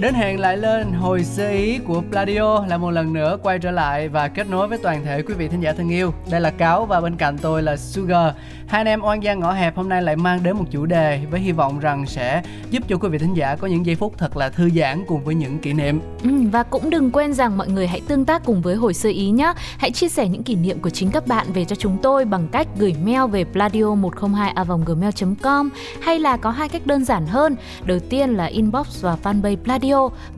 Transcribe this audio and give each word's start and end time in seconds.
Đến 0.00 0.14
hẹn 0.14 0.40
lại 0.40 0.56
lên 0.56 0.92
hồi 0.92 1.24
sơ 1.24 1.50
ý 1.50 1.78
của 1.78 2.02
Pladio 2.10 2.66
là 2.66 2.78
một 2.78 2.90
lần 2.90 3.12
nữa 3.12 3.38
quay 3.42 3.58
trở 3.58 3.70
lại 3.70 4.08
và 4.08 4.28
kết 4.28 4.50
nối 4.50 4.68
với 4.68 4.78
toàn 4.78 5.04
thể 5.04 5.22
quý 5.22 5.34
vị 5.34 5.48
thính 5.48 5.60
giả 5.60 5.72
thân 5.72 5.88
yêu. 5.88 6.14
Đây 6.30 6.40
là 6.40 6.50
Cáo 6.50 6.86
và 6.86 7.00
bên 7.00 7.16
cạnh 7.16 7.38
tôi 7.38 7.62
là 7.62 7.76
Sugar. 7.76 8.34
Hai 8.66 8.80
anh 8.80 8.86
em 8.86 9.02
oan 9.02 9.22
gia 9.22 9.34
ngõ 9.34 9.52
hẹp 9.52 9.76
hôm 9.76 9.88
nay 9.88 10.02
lại 10.02 10.16
mang 10.16 10.42
đến 10.42 10.56
một 10.56 10.64
chủ 10.70 10.86
đề 10.86 11.20
với 11.30 11.40
hy 11.40 11.52
vọng 11.52 11.78
rằng 11.78 12.06
sẽ 12.06 12.42
giúp 12.70 12.82
cho 12.88 12.96
quý 12.96 13.08
vị 13.08 13.18
thính 13.18 13.34
giả 13.34 13.56
có 13.56 13.68
những 13.68 13.86
giây 13.86 13.96
phút 13.96 14.18
thật 14.18 14.36
là 14.36 14.48
thư 14.48 14.70
giãn 14.70 15.04
cùng 15.06 15.24
với 15.24 15.34
những 15.34 15.58
kỷ 15.58 15.72
niệm. 15.72 16.00
Ừ, 16.22 16.30
và 16.52 16.62
cũng 16.62 16.90
đừng 16.90 17.10
quên 17.10 17.32
rằng 17.32 17.58
mọi 17.58 17.68
người 17.68 17.86
hãy 17.86 18.00
tương 18.08 18.24
tác 18.24 18.44
cùng 18.44 18.62
với 18.62 18.74
hồi 18.74 18.94
sơ 18.94 19.08
ý 19.08 19.30
nhé. 19.30 19.52
Hãy 19.78 19.90
chia 19.90 20.08
sẻ 20.08 20.28
những 20.28 20.42
kỷ 20.42 20.54
niệm 20.54 20.80
của 20.80 20.90
chính 20.90 21.10
các 21.10 21.26
bạn 21.26 21.46
về 21.52 21.64
cho 21.64 21.76
chúng 21.76 21.96
tôi 22.02 22.24
bằng 22.24 22.48
cách 22.52 22.68
gửi 22.78 22.94
mail 23.04 23.30
về 23.30 23.44
pladio 23.44 23.94
102 23.94 24.54
gmail 24.86 25.12
com 25.42 25.70
hay 26.00 26.18
là 26.18 26.36
có 26.36 26.50
hai 26.50 26.68
cách 26.68 26.86
đơn 26.86 27.04
giản 27.04 27.26
hơn. 27.26 27.56
Đầu 27.84 27.98
tiên 27.98 28.30
là 28.30 28.44
inbox 28.44 29.02
và 29.02 29.16
fanpage 29.22 29.56
Pladio 29.56 29.89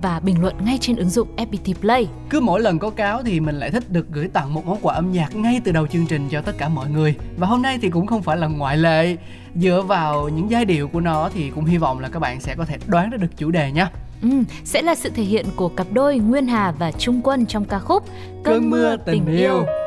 và 0.03 0.21
bình 0.21 0.43
luận 0.43 0.55
ngay 0.65 0.79
trên 0.81 0.97
ứng 0.97 1.09
dụng 1.09 1.29
FPT 1.37 1.75
Play. 1.81 2.09
Cứ 2.31 2.41
mỗi 2.41 2.61
lần 2.61 2.79
có 2.79 2.91
cáo 2.91 3.23
thì 3.23 3.41
mình 3.41 3.55
lại 3.55 3.71
thích 3.71 3.91
được 3.93 4.07
gửi 4.11 4.29
tặng 4.29 4.55
một 4.55 4.67
món 4.67 4.79
quà 4.83 4.95
âm 4.95 5.13
nhạc 5.13 5.37
ngay 5.37 5.61
từ 5.65 5.73
đầu 5.73 5.87
chương 5.87 6.07
trình 6.07 6.29
cho 6.29 6.41
tất 6.41 6.53
cả 6.59 6.69
mọi 6.69 6.91
người. 6.91 7.15
Và 7.37 7.47
hôm 7.47 7.63
nay 7.63 7.79
thì 7.83 7.91
cũng 7.91 8.07
không 8.07 8.23
phải 8.23 8.37
là 8.37 8.47
ngoại 8.47 8.77
lệ. 8.77 9.17
Dựa 9.57 9.83
vào 9.87 10.29
những 10.29 10.51
giai 10.51 10.65
điệu 10.65 10.89
của 10.89 11.01
nó 11.01 11.29
thì 11.35 11.51
cũng 11.51 11.65
hy 11.65 11.79
vọng 11.79 11.99
là 11.99 12.09
các 12.09 12.19
bạn 12.19 12.41
sẽ 12.41 12.55
có 12.59 12.65
thể 12.65 12.77
đoán 12.87 13.11
ra 13.11 13.17
được 13.17 13.37
chủ 13.37 13.51
đề 13.51 13.73
nhé. 13.73 13.87
Ừ, 14.23 14.29
sẽ 14.65 14.83
là 14.83 14.95
sự 14.95 15.11
thể 15.11 15.23
hiện 15.23 15.47
của 15.57 15.69
cặp 15.69 15.87
đôi 15.93 16.19
Nguyên 16.19 16.47
Hà 16.47 16.73
và 16.79 16.93
Trung 16.93 17.21
Quân 17.25 17.47
trong 17.47 17.65
ca 17.65 17.79
khúc 17.79 18.05
Cơn 18.45 18.71
mưa 18.71 18.97
tình 18.97 19.27
yêu. 19.27 19.55
người 19.57 19.82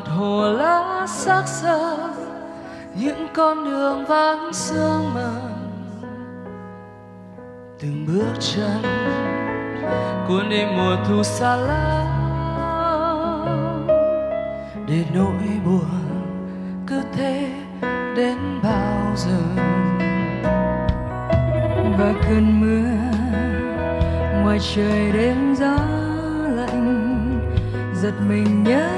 mặt 0.00 0.12
hồ 0.12 0.52
lá 0.52 1.06
xác 1.06 1.42
xơ 1.46 1.96
những 2.94 3.28
con 3.34 3.64
đường 3.64 4.04
vắng 4.06 4.52
sương 4.52 5.14
mờ. 5.14 5.32
Từng 7.80 8.06
bước 8.06 8.32
chân 8.40 8.82
cuốn 10.28 10.48
đi 10.48 10.64
mùa 10.76 10.96
thu 11.08 11.22
xa 11.22 11.56
lắm. 11.56 12.06
Để 14.88 15.04
nỗi 15.14 15.60
buồn 15.64 15.84
cứ 16.86 17.02
thế 17.12 17.50
đến 18.16 18.38
bao 18.62 19.12
giờ? 19.16 19.40
Và 21.98 22.12
cơn 22.22 22.60
mưa 22.60 22.90
ngoài 24.42 24.58
trời 24.74 25.12
đêm 25.12 25.54
gió 25.54 25.76
lạnh, 26.56 27.40
giật 27.94 28.14
mình 28.28 28.64
nhớ 28.64 28.88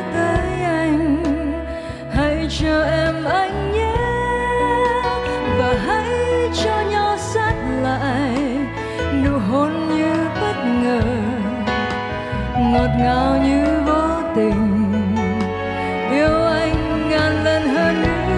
cho 2.62 2.82
em 2.82 3.24
anh 3.24 3.72
nhé 3.72 3.94
và 5.58 5.74
hãy 5.86 6.04
cho 6.64 6.80
nhau 6.90 7.16
sát 7.18 7.54
lại. 7.82 8.58
Nụ 9.24 9.38
hôn 9.50 9.88
như 9.96 10.14
bất 10.40 10.56
ngờ 10.82 11.00
ngọt 12.58 12.90
ngào 12.98 13.36
như 13.44 13.64
vô 13.86 14.08
tình. 14.36 14.92
Yêu 16.12 16.46
anh 16.46 17.08
ngàn 17.10 17.44
lần 17.44 17.68
hơn 17.68 18.02
nữa. 18.02 18.32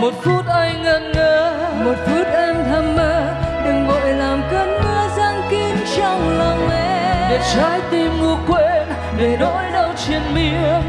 Một 0.00 0.12
phút 0.22 0.46
anh 0.46 0.82
ngẩn 0.82 1.12
ngơ. 1.12 1.58
Một 1.84 1.94
phút 2.06 2.26
em 2.26 2.56
thầm 2.70 2.96
mơ 2.96 3.34
đừng 3.64 3.86
vội 3.86 4.12
làm 4.12 4.42
cơn 4.50 4.68
mưa 4.68 5.08
giăng 5.16 5.42
kín 5.50 5.76
trong 5.96 6.38
lòng 6.38 6.70
em. 6.70 7.30
Để 7.30 7.40
trái 7.54 7.80
tim 7.90 8.20
ngủ 8.20 8.36
quên 8.48 8.88
để 9.18 9.36
nỗi 9.40 9.64
đau 9.72 9.92
triền 9.96 10.22
miên 10.34 10.82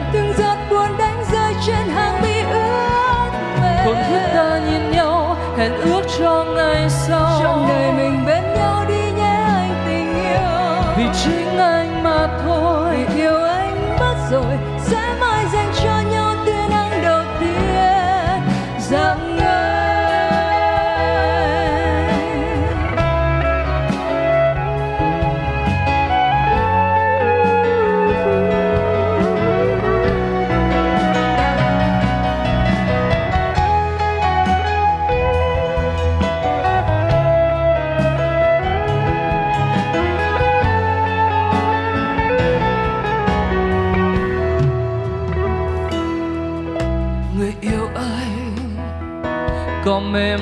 rồi 14.32 14.58
sẽ 14.80 15.17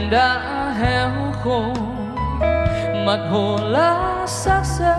đã 0.10 0.40
héo 0.80 1.10
khô. 1.44 1.64
Mặt 3.06 3.20
hồ 3.32 3.58
lá 3.62 4.26
xác 4.28 4.62
xơ 4.64 4.96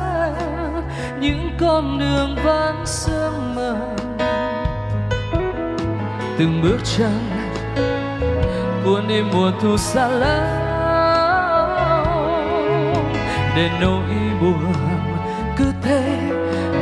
những 1.21 1.51
con 1.61 1.99
đường 1.99 2.37
vắng 2.45 2.87
sương 2.87 3.55
mờ. 3.55 3.77
Từng 6.39 6.63
bước 6.63 6.79
chân 6.85 7.31
cuốn 8.85 9.09
đi 9.09 9.23
mùa 9.33 9.51
thu 9.63 9.77
xa 9.77 10.09
lắm 10.09 10.67
để 13.57 13.71
nỗi 13.81 14.05
buồn 14.41 14.73
cứ 15.57 15.65
thế 15.83 16.03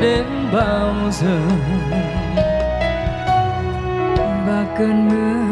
đến 0.01 0.25
bao 0.53 0.95
giờ. 1.11 1.39
Và 4.47 4.65
cơn 4.79 5.09
mưa 5.09 5.45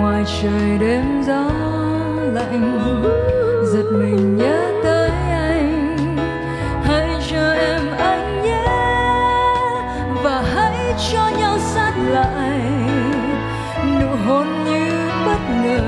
ngoài 0.00 0.24
trời 0.42 0.78
đêm 0.80 1.22
gió 1.26 1.44
lạnh 2.50 3.02
giật 3.72 3.84
mình 3.92 4.36
nhớ 4.36 4.72
tới 4.84 5.10
anh, 5.30 5.96
hãy 6.84 7.08
cho 7.30 7.52
em 7.52 7.82
anh 7.98 8.42
nhé. 8.42 8.66
Và 10.22 10.42
hãy 10.54 10.94
cho 11.12 11.30
nhau 11.38 11.58
sát 11.58 11.92
lại, 12.10 12.60
nụ 14.00 14.08
hôn 14.26 14.46
như 14.64 15.10
bất 15.26 15.40
ngờ, 15.64 15.80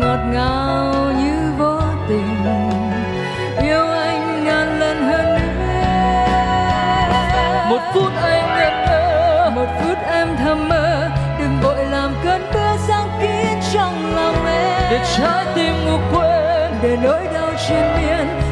ngọt 0.00 0.20
ngào 0.32 1.12
như 1.18 1.39
để 14.90 15.00
trái 15.16 15.46
tim 15.54 15.74
ngủ 15.84 15.98
quên 16.12 16.72
để 16.82 16.96
nỗi 17.02 17.26
đau 17.34 17.52
triền 17.68 17.84
miên. 17.96 18.49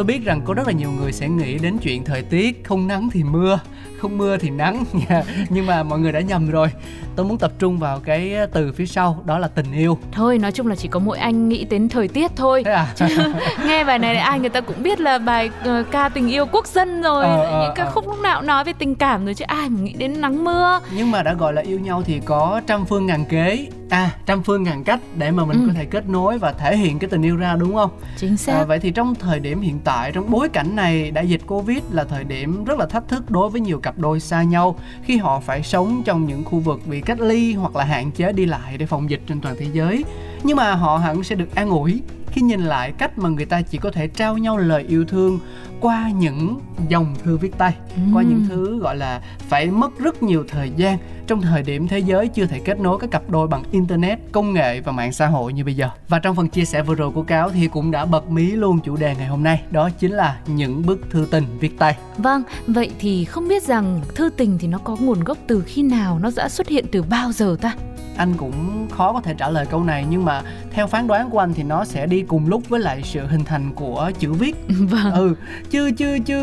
Tôi 0.00 0.04
biết 0.04 0.24
rằng 0.24 0.40
có 0.44 0.54
rất 0.54 0.66
là 0.66 0.72
nhiều 0.72 0.90
người 0.90 1.12
sẽ 1.12 1.28
nghĩ 1.28 1.58
đến 1.58 1.78
chuyện 1.82 2.04
thời 2.04 2.22
tiết 2.22 2.64
không 2.64 2.88
nắng 2.88 3.08
thì 3.12 3.24
mưa 3.24 3.60
không 3.98 4.18
mưa 4.18 4.36
thì 4.36 4.50
nắng. 4.50 4.84
Nhưng 5.48 5.66
mà 5.66 5.82
mọi 5.82 5.98
người 5.98 6.12
đã 6.12 6.20
nhầm 6.20 6.50
rồi. 6.50 6.68
Tôi 7.16 7.26
muốn 7.26 7.38
tập 7.38 7.52
trung 7.58 7.78
vào 7.78 8.00
cái 8.00 8.36
từ 8.52 8.72
phía 8.72 8.86
sau 8.86 9.22
đó 9.24 9.38
là 9.38 9.48
tình 9.48 9.72
yêu. 9.72 9.98
Thôi 10.12 10.38
nói 10.38 10.52
chung 10.52 10.66
là 10.66 10.76
chỉ 10.76 10.88
có 10.88 11.00
mỗi 11.00 11.18
anh 11.18 11.48
nghĩ 11.48 11.64
đến 11.64 11.88
thời 11.88 12.08
tiết 12.08 12.30
thôi. 12.36 12.62
Thế 12.64 12.72
à? 12.72 12.94
nghe 13.66 13.84
bài 13.84 13.98
này 13.98 14.16
ai 14.16 14.40
người 14.40 14.48
ta 14.48 14.60
cũng 14.60 14.82
biết 14.82 15.00
là 15.00 15.18
bài 15.18 15.50
uh, 15.60 15.90
ca 15.90 16.08
tình 16.08 16.28
yêu 16.28 16.46
quốc 16.52 16.66
dân 16.66 17.02
rồi. 17.02 17.24
Ờ, 17.24 17.44
ờ, 17.44 17.62
những 17.62 17.72
ca 17.74 17.84
ờ. 17.84 17.90
khúc 17.90 18.08
lúc 18.08 18.20
nào 18.20 18.40
cũng 18.40 18.46
nói 18.46 18.64
về 18.64 18.72
tình 18.78 18.94
cảm 18.94 19.24
rồi 19.24 19.34
chứ 19.34 19.44
ai 19.48 19.68
mà 19.68 19.80
nghĩ 19.80 19.92
đến 19.92 20.20
nắng 20.20 20.44
mưa. 20.44 20.80
Nhưng 20.96 21.10
mà 21.10 21.22
đã 21.22 21.34
gọi 21.34 21.52
là 21.52 21.62
yêu 21.62 21.78
nhau 21.78 22.02
thì 22.06 22.20
có 22.24 22.60
trăm 22.66 22.84
phương 22.84 23.06
ngàn 23.06 23.24
kế 23.24 23.66
à 23.90 24.10
trăm 24.26 24.42
phương 24.42 24.62
ngàn 24.62 24.84
cách 24.84 25.00
để 25.18 25.30
mà 25.30 25.44
mình 25.44 25.60
Ừ. 25.60 25.66
có 25.66 25.72
thể 25.76 25.84
kết 25.84 26.08
nối 26.08 26.38
và 26.38 26.52
thể 26.52 26.76
hiện 26.76 26.98
cái 26.98 27.10
tình 27.10 27.22
yêu 27.22 27.36
ra 27.36 27.56
đúng 27.56 27.74
không? 27.74 27.90
Chính 28.16 28.36
xác. 28.36 28.52
À, 28.52 28.64
vậy 28.64 28.78
thì 28.78 28.90
trong 28.90 29.14
thời 29.14 29.40
điểm 29.40 29.60
hiện 29.60 29.78
tại 29.84 30.12
trong 30.12 30.30
bối 30.30 30.48
cảnh 30.48 30.76
này 30.76 31.10
đại 31.10 31.28
dịch 31.28 31.40
covid 31.46 31.78
là 31.90 32.04
thời 32.04 32.24
điểm 32.24 32.64
rất 32.64 32.78
là 32.78 32.86
thách 32.86 33.08
thức 33.08 33.30
đối 33.30 33.50
với 33.50 33.60
nhiều 33.60 33.78
cặp 33.80 33.98
đôi 33.98 34.20
xa 34.20 34.42
nhau 34.42 34.78
khi 35.04 35.16
họ 35.16 35.40
phải 35.40 35.62
sống 35.62 36.02
trong 36.04 36.26
những 36.26 36.44
khu 36.44 36.58
vực 36.58 36.80
bị 36.86 37.00
cách 37.00 37.20
ly 37.20 37.54
hoặc 37.54 37.76
là 37.76 37.84
hạn 37.84 38.10
chế 38.10 38.32
đi 38.32 38.46
lại 38.46 38.78
để 38.78 38.86
phòng 38.86 39.10
dịch 39.10 39.20
trên 39.26 39.40
toàn 39.40 39.54
thế 39.58 39.66
giới. 39.72 40.04
Nhưng 40.44 40.56
mà 40.56 40.74
họ 40.74 40.96
hẳn 40.98 41.24
sẽ 41.24 41.34
được 41.34 41.54
an 41.54 41.70
ủi 41.70 42.02
khi 42.32 42.40
nhìn 42.40 42.60
lại 42.60 42.92
cách 42.92 43.18
mà 43.18 43.28
người 43.28 43.44
ta 43.44 43.62
chỉ 43.62 43.78
có 43.78 43.90
thể 43.90 44.08
trao 44.08 44.38
nhau 44.38 44.58
lời 44.58 44.84
yêu 44.88 45.04
thương 45.04 45.40
qua 45.80 46.10
những 46.10 46.60
dòng 46.88 47.14
thư 47.24 47.36
viết 47.36 47.58
tay 47.58 47.74
qua 48.14 48.22
những 48.22 48.46
thứ 48.48 48.78
gọi 48.78 48.96
là 48.96 49.20
phải 49.38 49.66
mất 49.66 49.98
rất 49.98 50.22
nhiều 50.22 50.44
thời 50.48 50.70
gian 50.76 50.98
trong 51.26 51.42
thời 51.42 51.62
điểm 51.62 51.88
thế 51.88 51.98
giới 51.98 52.28
chưa 52.28 52.46
thể 52.46 52.58
kết 52.58 52.80
nối 52.80 52.98
các 52.98 53.10
cặp 53.10 53.30
đôi 53.30 53.48
bằng 53.48 53.62
internet 53.70 54.18
công 54.32 54.52
nghệ 54.52 54.80
và 54.80 54.92
mạng 54.92 55.12
xã 55.12 55.26
hội 55.26 55.52
như 55.52 55.64
bây 55.64 55.74
giờ. 55.74 55.88
Và 56.08 56.18
trong 56.18 56.36
phần 56.36 56.48
chia 56.48 56.64
sẻ 56.64 56.82
vừa 56.82 56.94
rồi 56.94 57.10
của 57.10 57.22
cáo 57.22 57.50
thì 57.50 57.68
cũng 57.68 57.90
đã 57.90 58.04
bật 58.04 58.30
mí 58.30 58.50
luôn 58.50 58.78
chủ 58.84 58.96
đề 58.96 59.14
ngày 59.18 59.26
hôm 59.26 59.42
nay 59.42 59.62
đó 59.70 59.90
chính 59.98 60.12
là 60.12 60.40
những 60.46 60.86
bức 60.86 61.10
thư 61.10 61.26
tình 61.30 61.44
viết 61.60 61.78
tay. 61.78 61.96
Vâng, 62.16 62.42
vậy 62.66 62.90
thì 62.98 63.24
không 63.24 63.48
biết 63.48 63.62
rằng 63.62 64.00
thư 64.14 64.30
tình 64.36 64.58
thì 64.58 64.68
nó 64.68 64.78
có 64.78 64.96
nguồn 65.00 65.24
gốc 65.24 65.38
từ 65.46 65.62
khi 65.66 65.82
nào, 65.82 66.18
nó 66.18 66.30
đã 66.36 66.48
xuất 66.48 66.68
hiện 66.68 66.84
từ 66.92 67.02
bao 67.02 67.32
giờ 67.32 67.56
ta? 67.60 67.74
Anh 68.16 68.34
cũng 68.36 68.88
khó 68.90 69.12
có 69.12 69.20
thể 69.20 69.34
trả 69.38 69.48
lời 69.50 69.66
câu 69.66 69.84
này 69.84 70.04
nhưng 70.10 70.24
mà 70.24 70.42
theo 70.70 70.86
phán 70.86 71.06
đoán 71.06 71.30
của 71.30 71.38
anh 71.38 71.54
thì 71.54 71.62
nó 71.62 71.84
sẽ 71.84 72.06
đi 72.06 72.22
cùng 72.22 72.48
lúc 72.48 72.68
với 72.68 72.80
lại 72.80 73.02
sự 73.04 73.26
hình 73.26 73.44
thành 73.44 73.74
của 73.74 74.10
chữ 74.18 74.32
viết 74.32 74.56
Vâng. 74.68 75.12
ừ 75.12 75.34
chứ 75.70 75.90
chứ 75.96 76.18
chứ 76.26 76.38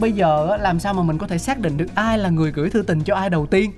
bây 0.00 0.12
giờ 0.12 0.56
làm 0.60 0.80
sao 0.80 0.94
mà 0.94 1.02
mình 1.02 1.18
có 1.18 1.26
thể 1.26 1.38
xác 1.38 1.58
định 1.58 1.76
được 1.76 1.94
ai 1.94 2.18
là 2.18 2.28
người 2.28 2.52
gửi 2.52 2.70
thư 2.70 2.82
tình 2.82 3.00
cho 3.02 3.14
ai 3.14 3.30
đầu 3.30 3.46
tiên 3.46 3.70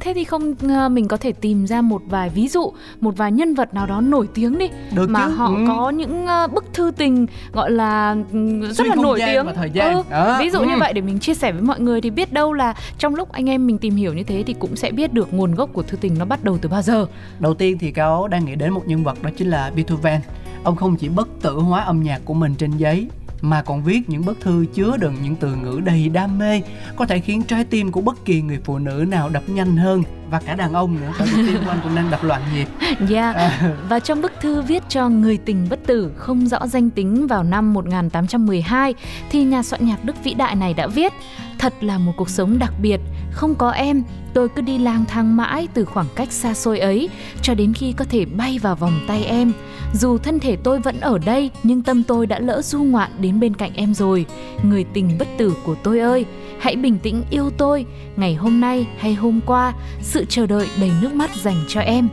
thế 0.00 0.12
thì 0.14 0.24
không 0.24 0.54
ờ, 0.68 0.88
mình 0.88 1.08
có 1.08 1.16
thể 1.16 1.32
tìm 1.32 1.66
ra 1.66 1.80
một 1.80 2.02
vài 2.08 2.28
ví 2.28 2.48
dụ, 2.48 2.72
một 3.00 3.16
vài 3.16 3.32
nhân 3.32 3.54
vật 3.54 3.74
nào 3.74 3.86
đó 3.86 4.00
nổi 4.00 4.28
tiếng 4.34 4.58
đi 4.58 4.68
được 4.94 5.10
mà 5.10 5.26
chứ 5.26 5.32
họ 5.34 5.46
ừ. 5.46 5.64
có 5.68 5.90
những 5.90 6.26
ờ, 6.26 6.46
bức 6.46 6.64
thư 6.74 6.90
tình 6.96 7.26
gọi 7.52 7.70
là 7.70 8.16
ừ, 8.32 8.60
rất 8.66 8.76
Xuyên 8.76 8.88
là 8.88 8.94
nổi 8.94 9.20
tiếng. 9.26 9.46
thời 9.54 9.70
gian. 9.70 9.94
Ừ, 9.94 10.02
Đó, 10.10 10.36
ví 10.40 10.50
dụ 10.50 10.60
như 10.62 10.74
ừ. 10.74 10.78
vậy 10.80 10.92
để 10.92 11.00
mình 11.00 11.18
chia 11.18 11.34
sẻ 11.34 11.52
với 11.52 11.62
mọi 11.62 11.80
người 11.80 12.00
thì 12.00 12.10
biết 12.10 12.32
đâu 12.32 12.52
là 12.52 12.74
trong 12.98 13.14
lúc 13.14 13.32
anh 13.32 13.48
em 13.50 13.66
mình 13.66 13.78
tìm 13.78 13.96
hiểu 13.96 14.14
như 14.14 14.22
thế 14.22 14.42
thì 14.46 14.54
cũng 14.58 14.76
sẽ 14.76 14.90
biết 14.90 15.12
được 15.12 15.34
nguồn 15.34 15.54
gốc 15.54 15.70
của 15.72 15.82
thư 15.82 15.96
tình 15.96 16.18
nó 16.18 16.24
bắt 16.24 16.44
đầu 16.44 16.58
từ 16.62 16.68
bao 16.68 16.82
giờ. 16.82 17.06
Đầu 17.38 17.54
tiên 17.54 17.78
thì 17.78 17.90
Cao 17.92 18.28
đang 18.28 18.44
nghĩ 18.44 18.54
đến 18.54 18.72
một 18.72 18.82
nhân 18.86 19.04
vật 19.04 19.22
đó 19.22 19.30
chính 19.36 19.48
là 19.50 19.70
Beethoven. 19.76 20.20
Ông 20.62 20.76
không 20.76 20.96
chỉ 20.96 21.08
bất 21.08 21.28
tử 21.42 21.54
hóa 21.54 21.80
âm 21.80 22.02
nhạc 22.02 22.20
của 22.24 22.34
mình 22.34 22.54
trên 22.58 22.70
giấy 22.76 23.08
mà 23.50 23.62
còn 23.62 23.82
viết 23.82 24.08
những 24.08 24.24
bức 24.24 24.40
thư 24.40 24.64
chứa 24.74 24.96
đựng 24.96 25.14
những 25.22 25.36
từ 25.36 25.54
ngữ 25.54 25.80
đầy 25.84 26.08
đam 26.08 26.38
mê 26.38 26.62
có 26.96 27.06
thể 27.06 27.20
khiến 27.20 27.42
trái 27.42 27.64
tim 27.64 27.92
của 27.92 28.00
bất 28.00 28.24
kỳ 28.24 28.42
người 28.42 28.58
phụ 28.64 28.78
nữ 28.78 29.04
nào 29.08 29.28
đập 29.28 29.42
nhanh 29.46 29.76
hơn 29.76 30.02
và 30.30 30.40
cả 30.40 30.54
đàn 30.54 30.72
ông 30.72 31.00
nữa 31.00 31.12
bởi 31.18 31.28
vì 31.34 31.46
tim 31.46 31.64
của 31.64 31.70
anh 31.70 31.80
cũng 31.82 31.94
đang 31.96 32.10
đập 32.10 32.24
loạn 32.24 32.42
nhịp 32.54 32.68
Yeah. 33.10 33.36
À. 33.36 33.72
Và 33.88 34.00
trong 34.00 34.22
bức 34.22 34.32
thư 34.40 34.62
viết 34.62 34.82
cho 34.88 35.08
người 35.08 35.36
tình 35.36 35.66
bất 35.70 35.86
tử 35.86 36.12
không 36.16 36.46
rõ 36.46 36.66
danh 36.66 36.90
tính 36.90 37.26
vào 37.26 37.42
năm 37.42 37.72
1812 37.72 38.94
thì 39.30 39.44
nhà 39.44 39.62
soạn 39.62 39.86
nhạc 39.86 40.04
Đức 40.04 40.24
vĩ 40.24 40.34
đại 40.34 40.54
này 40.54 40.74
đã 40.74 40.86
viết 40.86 41.12
Thật 41.58 41.74
là 41.80 41.98
một 41.98 42.12
cuộc 42.16 42.30
sống 42.30 42.58
đặc 42.58 42.72
biệt, 42.82 43.00
không 43.36 43.54
có 43.54 43.70
em, 43.70 44.02
tôi 44.34 44.48
cứ 44.48 44.62
đi 44.62 44.78
lang 44.78 45.04
thang 45.08 45.36
mãi 45.36 45.68
từ 45.74 45.84
khoảng 45.84 46.06
cách 46.14 46.32
xa 46.32 46.54
xôi 46.54 46.78
ấy 46.78 47.08
cho 47.42 47.54
đến 47.54 47.72
khi 47.72 47.92
có 47.92 48.04
thể 48.04 48.24
bay 48.24 48.58
vào 48.58 48.76
vòng 48.76 49.00
tay 49.06 49.24
em. 49.24 49.52
Dù 49.92 50.18
thân 50.18 50.40
thể 50.40 50.56
tôi 50.56 50.80
vẫn 50.80 51.00
ở 51.00 51.18
đây 51.18 51.50
nhưng 51.62 51.82
tâm 51.82 52.02
tôi 52.02 52.26
đã 52.26 52.38
lỡ 52.38 52.62
du 52.62 52.82
ngoạn 52.82 53.10
đến 53.20 53.40
bên 53.40 53.56
cạnh 53.56 53.70
em 53.74 53.94
rồi. 53.94 54.26
Người 54.62 54.84
tình 54.84 55.16
bất 55.18 55.28
tử 55.38 55.54
của 55.64 55.74
tôi 55.74 55.98
ơi, 55.98 56.24
hãy 56.58 56.76
bình 56.76 56.98
tĩnh 56.98 57.22
yêu 57.30 57.50
tôi. 57.50 57.86
Ngày 58.16 58.34
hôm 58.34 58.60
nay 58.60 58.86
hay 58.98 59.14
hôm 59.14 59.40
qua, 59.46 59.74
sự 60.00 60.24
chờ 60.28 60.46
đợi 60.46 60.68
đầy 60.80 60.90
nước 61.02 61.14
mắt 61.14 61.30
dành 61.36 61.64
cho 61.68 61.80
em. 61.80 62.08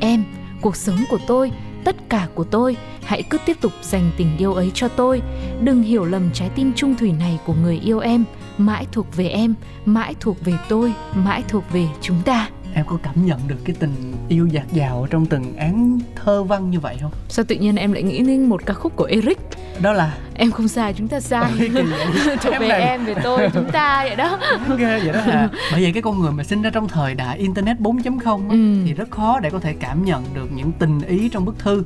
Em, 0.00 0.24
cuộc 0.60 0.76
sống 0.76 0.98
của 1.10 1.18
tôi, 1.26 1.52
tất 1.84 1.96
cả 2.08 2.28
của 2.34 2.44
tôi, 2.44 2.76
hãy 3.02 3.22
cứ 3.22 3.38
tiếp 3.46 3.56
tục 3.60 3.72
dành 3.82 4.10
tình 4.16 4.36
yêu 4.38 4.54
ấy 4.54 4.70
cho 4.74 4.88
tôi. 4.88 5.22
Đừng 5.60 5.82
hiểu 5.82 6.04
lầm 6.04 6.30
trái 6.34 6.50
tim 6.54 6.72
trung 6.76 6.94
thủy 6.94 7.12
này 7.12 7.38
của 7.46 7.54
người 7.62 7.80
yêu 7.84 7.98
em, 7.98 8.24
mãi 8.60 8.86
thuộc 8.92 9.16
về 9.16 9.28
em, 9.28 9.54
mãi 9.84 10.14
thuộc 10.20 10.44
về 10.44 10.52
tôi, 10.68 10.92
mãi 11.14 11.42
thuộc 11.48 11.64
về 11.72 11.86
chúng 12.00 12.22
ta 12.24 12.48
em 12.74 12.84
có 12.88 12.96
cảm 13.02 13.26
nhận 13.26 13.40
được 13.46 13.56
cái 13.64 13.76
tình 13.78 14.14
yêu 14.28 14.46
dạt 14.46 14.72
dào 14.72 15.06
trong 15.10 15.26
từng 15.26 15.56
án 15.56 15.98
thơ 16.24 16.42
văn 16.42 16.70
như 16.70 16.80
vậy 16.80 16.96
không 17.02 17.10
Sao 17.28 17.44
tự 17.48 17.54
nhiên 17.56 17.76
em 17.76 17.92
lại 17.92 18.02
nghĩ 18.02 18.22
đến 18.22 18.44
một 18.46 18.66
ca 18.66 18.74
khúc 18.74 18.96
của 18.96 19.04
Eric? 19.04 19.38
đó 19.82 19.92
là 19.92 20.14
Em 20.34 20.50
không 20.50 20.68
sai, 20.68 20.92
chúng 20.92 21.08
ta 21.08 21.20
sai. 21.20 21.52
Thuộc 22.42 22.54
về 22.60 22.68
này- 22.68 22.80
em, 22.82 23.04
về 23.04 23.14
tôi, 23.22 23.48
chúng 23.54 23.70
ta 23.72 24.04
vậy 24.06 24.16
đó. 24.16 24.38
ghê 24.78 25.00
vậy 25.04 25.12
đó 25.12 25.20
hả 25.20 25.48
bởi 25.72 25.82
vậy 25.82 25.92
cái 25.92 26.02
con 26.02 26.20
người 26.20 26.32
mà 26.32 26.44
sinh 26.44 26.62
ra 26.62 26.70
trong 26.70 26.88
thời 26.88 27.14
đại 27.14 27.38
internet 27.38 27.80
4.0 27.80 28.48
á, 28.48 28.54
Ừ. 28.54 28.82
thì 28.86 28.92
rất 28.94 29.10
khó 29.10 29.40
để 29.40 29.50
có 29.50 29.58
thể 29.60 29.72
cảm 29.80 30.04
nhận 30.04 30.24
được 30.34 30.48
những 30.54 30.72
tình 30.72 31.00
ý 31.00 31.28
trong 31.28 31.44
bức 31.44 31.58
thư 31.58 31.84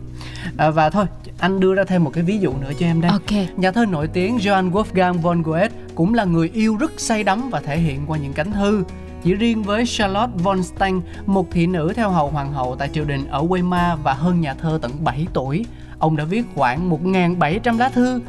à, 0.57 0.71
và 0.71 0.91
thôi 0.91 1.05
anh 1.39 1.61
đưa 1.61 1.75
ra 1.75 1.85
thêm 1.85 2.05
một 2.05 2.11
cái 2.15 2.25
ví 2.25 2.39
dụ 2.39 2.53
nữa 2.61 2.73
cho 2.79 2.87
em 2.87 3.01
đây 3.01 3.11
Ok. 3.11 3.59
Nhà 3.59 3.73
thơ 3.73 3.85
nổi 3.87 4.09
tiếng 4.09 4.37
Johann 4.37 4.71
Wolfgang 4.71 5.13
von 5.21 5.43
Goethe 5.43 5.69
cũng 5.95 6.15
là 6.15 6.25
người 6.25 6.51
yêu 6.55 6.77
rất 6.77 6.93
say 6.97 7.23
đắm 7.25 7.51
và 7.51 7.61
thể 7.61 7.79
hiện 7.79 8.01
qua 8.07 8.19
những 8.19 8.33
cánh 8.33 8.53
thư. 8.53 8.85
Chỉ 9.25 9.35
riêng 9.35 9.63
với 9.63 9.87
Charlotte 9.87 10.33
von 10.37 10.63
Stein, 10.63 11.01
một 11.27 11.47
thị 11.51 11.67
nữ 11.67 11.93
theo 11.97 12.11
hầu 12.11 12.31
hoàng 12.31 12.53
hậu 12.53 12.77
tại 12.77 12.89
triều 12.93 13.05
đình 13.05 13.27
ở 13.27 13.43
Weimar 13.43 13.97
và 13.97 14.13
hơn 14.13 14.41
nhà 14.41 14.55
thơ 14.55 14.79
tận 14.83 15.05
7 15.05 15.27
tuổi, 15.33 15.67
ông 15.99 16.17
đã 16.17 16.25
viết 16.25 16.45
khoảng 16.55 16.91
1.700 16.91 17.79
lá 17.79 17.89
thư 17.89 18.21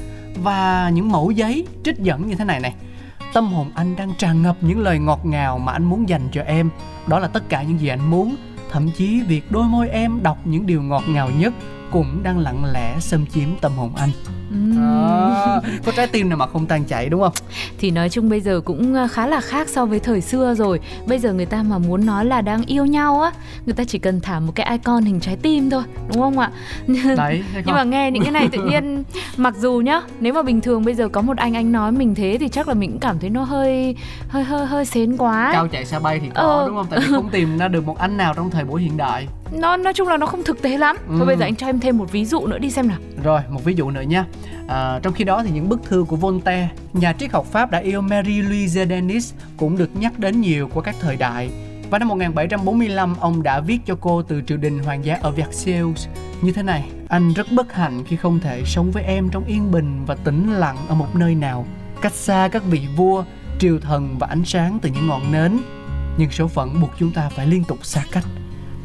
và 0.44 0.90
những 0.94 1.12
mẫu 1.12 1.32
giấy 1.32 1.68
trích 1.84 2.00
dẫn 2.00 2.28
như 2.28 2.36
thế 2.36 2.46
này 2.46 2.60
này. 2.60 2.76
Tâm 3.34 3.48
hồn 3.48 3.72
anh 3.76 3.96
đang 3.96 4.14
tràn 4.18 4.42
ngập 4.42 4.56
những 4.62 4.80
lời 4.80 5.00
ngọt 5.00 5.26
ngào 5.26 5.60
mà 5.60 5.72
anh 5.72 5.84
muốn 5.84 6.10
dành 6.10 6.30
cho 6.32 6.42
em. 6.42 6.70
Đó 7.08 7.20
là 7.20 7.28
tất 7.28 7.50
cả 7.50 7.64
những 7.64 7.80
gì 7.80 7.88
anh 7.88 8.10
muốn. 8.10 8.36
Thậm 8.72 8.90
chí 8.98 9.22
việc 9.22 9.52
đôi 9.52 9.64
môi 9.64 9.90
em 9.90 10.24
đọc 10.24 10.38
những 10.46 10.66
điều 10.66 10.82
ngọt 10.82 11.04
ngào 11.08 11.30
nhất 11.40 11.54
cũng 11.92 12.24
đang 12.24 12.40
lặng 12.40 12.66
lẽ 12.66 13.00
xâm 13.00 13.26
chiếm 13.26 13.50
tâm 13.62 13.72
hồn 13.78 13.96
anh. 13.96 14.10
À, 14.78 15.62
có 15.86 15.92
trái 15.96 16.08
tim 16.08 16.30
nào 16.30 16.38
mà 16.38 16.48
không 16.48 16.66
tan 16.66 16.84
chảy 16.86 17.10
đúng 17.10 17.22
không? 17.22 17.34
thì 17.80 17.92
nói 17.92 18.10
chung 18.10 18.30
bây 18.30 18.42
giờ 18.42 18.62
cũng 18.66 18.94
ờ, 18.96 19.08
khá 19.08 19.28
là 19.28 19.42
khác 19.42 19.70
so 19.70 19.86
với 19.86 20.00
thời 20.00 20.22
xưa 20.22 20.54
rồi 20.54 20.80
bây 21.08 21.20
giờ 21.20 21.34
người 21.34 21.46
ta 21.46 21.64
mà 21.64 21.78
muốn 21.78 22.06
nói 22.06 22.26
là 22.26 22.42
đang 22.42 22.62
yêu 22.66 22.86
nhau 22.86 23.22
á 23.22 23.32
người 23.66 23.74
ta 23.76 23.84
chỉ 23.84 24.00
cần 24.00 24.22
thả 24.22 24.40
một 24.40 24.52
cái 24.56 24.68
icon 24.72 25.04
hình 25.06 25.20
trái 25.20 25.36
tim 25.42 25.70
thôi 25.70 25.84
đúng 26.08 26.22
không 26.22 26.40
ạ 26.40 26.50
Đấy, 27.18 27.44
nhưng 27.66 27.76
mà 27.76 27.84
nghe 27.84 28.12
những 28.12 28.24
cái 28.24 28.32
này 28.32 28.50
tự 28.52 28.64
nhiên 28.66 29.04
mặc 29.38 29.54
dù 29.60 29.82
nhá 29.86 30.02
nếu 30.20 30.34
mà 30.34 30.42
bình 30.44 30.62
thường 30.62 30.86
bây 30.86 30.94
giờ 30.96 31.08
có 31.08 31.22
một 31.22 31.38
anh 31.38 31.54
anh 31.56 31.72
nói 31.72 31.92
mình 31.92 32.16
thế 32.16 32.38
thì 32.40 32.48
chắc 32.50 32.68
là 32.68 32.74
mình 32.74 32.92
cũng 32.92 33.00
cảm 33.00 33.20
thấy 33.20 33.30
nó 33.30 33.44
hơi 33.44 33.96
hơi 34.28 34.44
hơi 34.44 34.66
hơi 34.66 34.86
xến 34.86 35.18
quá 35.18 35.50
Cao 35.54 35.68
chạy 35.68 35.86
xa 35.86 36.00
bay 36.00 36.20
thì 36.20 36.28
có 36.36 36.42
Ờ. 36.42 36.68
đúng 36.68 36.76
không? 36.78 36.88
Tại 36.90 37.00
vì 37.00 37.06
không 37.14 37.30
tìm 37.30 37.58
ra 37.58 37.68
được 37.68 37.86
một 37.86 37.98
anh 37.98 38.18
nào 38.18 38.34
trong 38.34 38.50
thời 38.52 38.64
buổi 38.64 38.82
hiện 38.82 38.98
đại. 38.98 39.28
Nó 39.52 39.78
nói 39.78 39.94
chung 39.94 40.08
là 40.08 40.18
nó 40.18 40.26
không 40.26 40.44
thực 40.44 40.62
tế 40.62 40.78
lắm 40.78 40.98
Ừ. 41.08 41.16
thôi 41.18 41.26
bây 41.28 41.38
giờ 41.38 41.46
anh 41.46 41.56
cho 41.56 41.68
em 41.68 41.80
thêm 41.80 41.98
một 41.98 42.12
ví 42.12 42.26
dụ 42.26 42.48
nữa 42.48 42.58
đi 42.58 42.70
xem 42.72 42.88
nào 42.88 42.98
Rồi, 43.24 43.42
một 43.50 43.64
ví 43.64 43.74
dụ 43.74 43.90
nữa 43.90 44.02
nha. 44.02 44.26
À, 44.68 45.00
trong 45.04 45.14
khi 45.14 45.24
đó 45.24 45.44
thì 45.44 45.52
những 45.52 45.70
bức 45.70 45.84
thư 45.84 46.06
của 46.08 46.16
Voltaire, 46.16 46.70
nhà 46.94 47.14
triết 47.14 47.32
học 47.32 47.46
Pháp 47.52 47.72
đã 47.72 47.80
yêu 47.80 48.02
Marie 48.02 48.42
Louise 48.42 48.86
Denis 48.86 49.34
cũng 49.58 49.78
được 49.78 49.90
nhắc 49.96 50.20
đến 50.20 50.42
nhiều 50.42 50.70
qua 50.74 50.84
các 50.84 50.96
thời 51.02 51.16
đại. 51.16 51.50
Và 51.90 52.00
năm 52.00 52.08
1745, 52.08 53.16
ông 53.20 53.44
đã 53.44 53.60
viết 53.60 53.80
cho 53.86 53.96
cô 54.02 54.22
từ 54.22 54.42
triều 54.48 54.58
đình 54.58 54.80
hoàng 54.80 55.06
gia 55.06 55.16
ở 55.22 55.32
Versailles 55.32 56.08
như 56.42 56.52
thế 56.52 56.64
này. 56.64 56.90
Anh 57.10 57.34
rất 57.34 57.48
bất 57.52 57.74
hạnh 57.74 58.04
khi 58.08 58.16
không 58.16 58.40
thể 58.40 58.62
sống 58.66 58.92
với 58.92 59.04
em 59.04 59.30
trong 59.30 59.46
yên 59.46 59.72
bình 59.72 60.06
và 60.06 60.16
tĩnh 60.16 60.54
lặng 60.54 60.78
ở 60.88 60.96
một 60.96 61.16
nơi 61.16 61.36
nào, 61.36 61.66
cách 62.02 62.14
xa 62.14 62.50
các 62.52 62.64
vị 62.64 62.82
vua, 62.96 63.24
triều 63.60 63.80
thần 63.80 64.16
và 64.20 64.28
ánh 64.28 64.46
sáng 64.46 64.80
từ 64.82 64.90
những 64.90 65.08
ngọn 65.08 65.32
nến. 65.32 65.58
Nhưng 66.18 66.32
số 66.32 66.48
phận 66.48 66.82
buộc 66.82 66.90
chúng 67.00 67.12
ta 67.12 67.30
phải 67.30 67.48
liên 67.48 67.64
tục 67.64 67.86
xa 67.86 68.04
cách. 68.12 68.26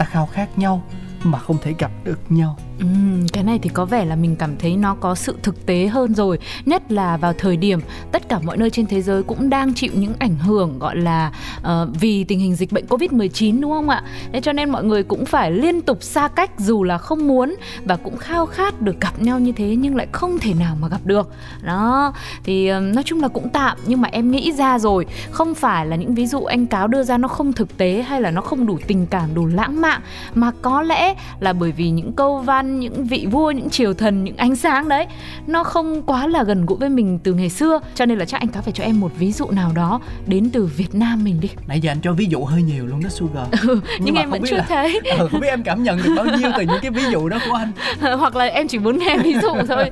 Ta 0.00 0.06
khao 0.06 0.26
khát 0.26 0.58
nhau 0.58 0.82
mà 1.22 1.38
không 1.38 1.58
thể 1.62 1.74
gặp 1.78 1.90
được 2.04 2.18
nhau. 2.28 2.56
Ừ, 2.80 2.86
cái 3.32 3.44
này 3.44 3.58
thì 3.62 3.70
có 3.74 3.84
vẻ 3.84 4.04
là 4.04 4.16
mình 4.16 4.36
cảm 4.36 4.56
thấy 4.58 4.76
nó 4.76 4.94
có 4.94 5.14
sự 5.14 5.36
thực 5.42 5.66
tế 5.66 5.86
hơn 5.86 6.14
rồi. 6.14 6.38
Nhất 6.66 6.92
là 6.92 7.16
vào 7.16 7.32
thời 7.32 7.56
điểm 7.56 7.80
tất 8.12 8.28
cả 8.28 8.38
mọi 8.42 8.56
nơi 8.56 8.70
trên 8.70 8.86
thế 8.86 9.02
giới 9.02 9.22
cũng 9.22 9.50
đang 9.50 9.74
chịu 9.74 9.90
những 9.94 10.12
ảnh 10.18 10.36
hưởng 10.36 10.78
gọi 10.78 10.96
là 10.96 11.32
uh, 11.58 11.88
vì 12.00 12.24
tình 12.24 12.38
hình 12.38 12.54
dịch 12.54 12.72
bệnh 12.72 12.86
covid 12.86 13.12
19 13.12 13.60
đúng 13.60 13.70
không 13.70 13.88
ạ? 13.88 14.02
Thế 14.32 14.40
cho 14.40 14.52
nên 14.52 14.70
mọi 14.70 14.84
người 14.84 15.02
cũng 15.02 15.24
phải 15.24 15.50
liên 15.50 15.82
tục 15.82 16.02
xa 16.02 16.28
cách 16.28 16.50
dù 16.58 16.84
là 16.84 16.98
không 16.98 17.28
muốn 17.28 17.56
và 17.84 17.96
cũng 17.96 18.16
khao 18.16 18.46
khát 18.46 18.82
được 18.82 19.00
gặp 19.00 19.22
nhau 19.22 19.38
như 19.38 19.52
thế 19.52 19.76
nhưng 19.78 19.96
lại 19.96 20.06
không 20.12 20.38
thể 20.38 20.54
nào 20.54 20.76
mà 20.80 20.88
gặp 20.88 21.00
được. 21.04 21.32
Đó 21.62 22.12
thì 22.44 22.72
uh, 22.72 22.82
nói 22.94 23.04
chung 23.04 23.20
là 23.20 23.28
cũng 23.28 23.48
tạm 23.48 23.78
nhưng 23.86 24.00
mà 24.00 24.08
em 24.12 24.30
nghĩ 24.30 24.52
ra 24.52 24.78
rồi. 24.78 25.06
Không 25.30 25.54
phải 25.54 25.86
là 25.86 25.96
những 25.96 26.14
ví 26.14 26.26
dụ 26.26 26.44
anh 26.44 26.66
cáo 26.66 26.88
đưa 26.88 27.02
ra 27.02 27.18
nó 27.18 27.28
không 27.28 27.52
thực 27.52 27.76
tế 27.76 28.04
hay 28.08 28.20
là 28.20 28.30
nó 28.30 28.40
không 28.40 28.66
đủ 28.66 28.78
tình 28.86 29.06
cảm 29.06 29.34
đủ 29.34 29.46
lãng 29.46 29.80
mạn 29.80 30.00
mà 30.34 30.52
có 30.62 30.82
lẽ 30.82 31.14
là 31.40 31.52
bởi 31.52 31.72
vì 31.72 31.90
những 31.90 32.12
câu 32.12 32.38
văn 32.38 32.69
quan 32.70 32.80
những 32.80 33.04
vị 33.04 33.26
vua 33.30 33.50
những 33.50 33.70
triều 33.70 33.94
thần 33.94 34.24
những 34.24 34.36
ánh 34.36 34.56
sáng 34.56 34.88
đấy. 34.88 35.06
Nó 35.46 35.64
không 35.64 36.02
quá 36.02 36.26
là 36.26 36.42
gần 36.42 36.66
gũi 36.66 36.78
với 36.78 36.88
mình 36.88 37.18
từ 37.22 37.34
ngày 37.34 37.48
xưa 37.48 37.80
cho 37.94 38.06
nên 38.06 38.18
là 38.18 38.24
chắc 38.24 38.40
anh 38.40 38.48
có 38.48 38.60
phải 38.62 38.72
cho 38.72 38.84
em 38.84 39.00
một 39.00 39.12
ví 39.18 39.32
dụ 39.32 39.50
nào 39.50 39.72
đó 39.74 40.00
đến 40.26 40.50
từ 40.52 40.66
Việt 40.66 40.94
Nam 40.94 41.24
mình 41.24 41.40
đi. 41.40 41.48
Nãy 41.66 41.80
giờ 41.80 41.90
anh 41.92 42.00
cho 42.02 42.12
ví 42.12 42.26
dụ 42.26 42.44
hơi 42.44 42.62
nhiều 42.62 42.86
luôn 42.86 43.02
đó 43.02 43.08
Sugar. 43.08 43.46
Ừ, 43.50 43.58
nhưng, 43.62 43.80
nhưng 44.00 44.14
em 44.14 44.30
vẫn 44.30 44.42
chưa 44.46 44.56
là, 44.56 44.64
thấy. 44.68 45.00
Ừ, 45.18 45.28
không 45.32 45.40
biết 45.40 45.48
em 45.48 45.62
cảm 45.62 45.82
nhận 45.82 45.98
được 46.02 46.14
bao 46.16 46.24
nhiêu 46.24 46.50
từ 46.56 46.62
những 46.62 46.80
cái 46.82 46.90
ví 46.90 47.02
dụ 47.12 47.28
đó 47.28 47.38
của 47.48 47.54
anh. 47.54 47.72
Hoặc 48.18 48.36
là 48.36 48.44
em 48.44 48.68
chỉ 48.68 48.78
muốn 48.78 48.98
nghe 48.98 49.18
ví 49.18 49.34
dụ 49.42 49.48
thôi. 49.68 49.90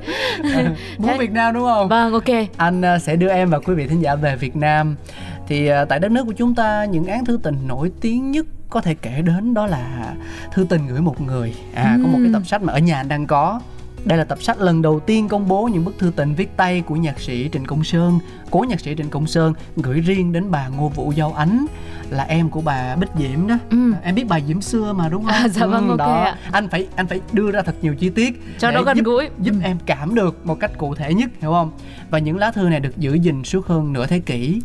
Muốn 0.97 1.17
Việt 1.17 1.31
Nam 1.31 1.53
đúng 1.53 1.63
không? 1.63 1.87
Vâng 1.87 2.13
ok. 2.13 2.47
Anh 2.57 2.81
à, 2.81 2.99
sẽ 2.99 3.15
đưa 3.15 3.29
em 3.29 3.49
và 3.49 3.59
quý 3.59 3.73
vị 3.73 3.87
thính 3.87 4.01
giả 4.01 4.15
về 4.15 4.35
Việt 4.35 4.55
Nam. 4.55 4.95
Thì 5.47 5.67
à, 5.67 5.85
tại 5.85 5.99
đất 5.99 6.11
nước 6.11 6.23
của 6.25 6.33
chúng 6.37 6.55
ta 6.55 6.85
những 6.85 7.05
án 7.05 7.25
thư 7.25 7.39
tình 7.43 7.55
nổi 7.67 7.91
tiếng 8.01 8.31
nhất 8.31 8.45
có 8.69 8.81
thể 8.81 8.93
kể 8.93 9.21
đến 9.21 9.53
đó 9.53 9.67
là 9.67 10.13
thư 10.53 10.65
tình 10.69 10.87
gửi 10.87 11.01
một 11.01 11.21
người 11.21 11.55
à 11.73 11.93
ừ. 11.97 12.03
có 12.03 12.09
một 12.09 12.19
cái 12.23 12.33
tập 12.33 12.41
sách 12.45 12.61
mà 12.61 12.73
ở 12.73 12.79
nhà 12.79 12.97
anh 12.97 13.07
đang 13.07 13.27
có 13.27 13.59
đây 14.05 14.17
là 14.17 14.23
tập 14.23 14.43
sách 14.43 14.61
lần 14.61 14.81
đầu 14.81 14.99
tiên 14.99 15.27
công 15.27 15.47
bố 15.47 15.69
những 15.73 15.85
bức 15.85 15.99
thư 15.99 16.11
tình 16.15 16.35
viết 16.35 16.57
tay 16.57 16.81
của 16.81 16.95
nhạc 16.95 17.19
sĩ 17.19 17.49
Trịnh 17.53 17.65
Công 17.65 17.83
Sơn, 17.83 18.19
cố 18.51 18.65
nhạc 18.69 18.79
sĩ 18.79 18.95
Trịnh 18.95 19.09
Công 19.09 19.27
Sơn 19.27 19.53
gửi 19.75 19.99
riêng 19.99 20.31
đến 20.31 20.51
bà 20.51 20.67
Ngô 20.67 20.89
Vũ 20.89 21.11
Giao 21.15 21.33
Ánh 21.33 21.65
là 22.09 22.23
em 22.23 22.49
của 22.49 22.61
bà 22.61 22.95
Bích 22.95 23.09
Diễm 23.19 23.47
đó. 23.47 23.57
Ừ. 23.69 23.93
Em 24.03 24.15
biết 24.15 24.23
bà 24.29 24.39
Diễm 24.39 24.61
xưa 24.61 24.93
mà 24.93 25.09
đúng 25.09 25.23
không? 25.23 25.33
À, 25.33 25.47
dạ 25.47 25.65
vâng, 25.65 25.89
ừ, 25.89 25.95
đó. 25.97 26.23
ạ. 26.23 26.35
Anh 26.51 26.67
phải 26.69 26.87
anh 26.95 27.07
phải 27.07 27.21
đưa 27.31 27.51
ra 27.51 27.61
thật 27.61 27.75
nhiều 27.81 27.95
chi 27.95 28.09
tiết 28.09 28.41
cho 28.59 28.71
nó 28.71 28.83
gần 28.83 28.97
giúp, 28.97 29.05
gũi 29.05 29.29
giúp 29.39 29.51
ừ. 29.51 29.59
em 29.63 29.77
cảm 29.85 30.15
được 30.15 30.45
một 30.45 30.59
cách 30.59 30.71
cụ 30.77 30.95
thể 30.95 31.13
nhất 31.13 31.29
hiểu 31.41 31.51
không? 31.51 31.71
Và 32.09 32.19
những 32.19 32.37
lá 32.37 32.51
thư 32.51 32.69
này 32.69 32.79
được 32.79 32.97
giữ 32.97 33.13
gìn 33.13 33.43
suốt 33.43 33.67
hơn 33.67 33.93
nửa 33.93 34.05
thế 34.05 34.19
kỷ 34.19 34.61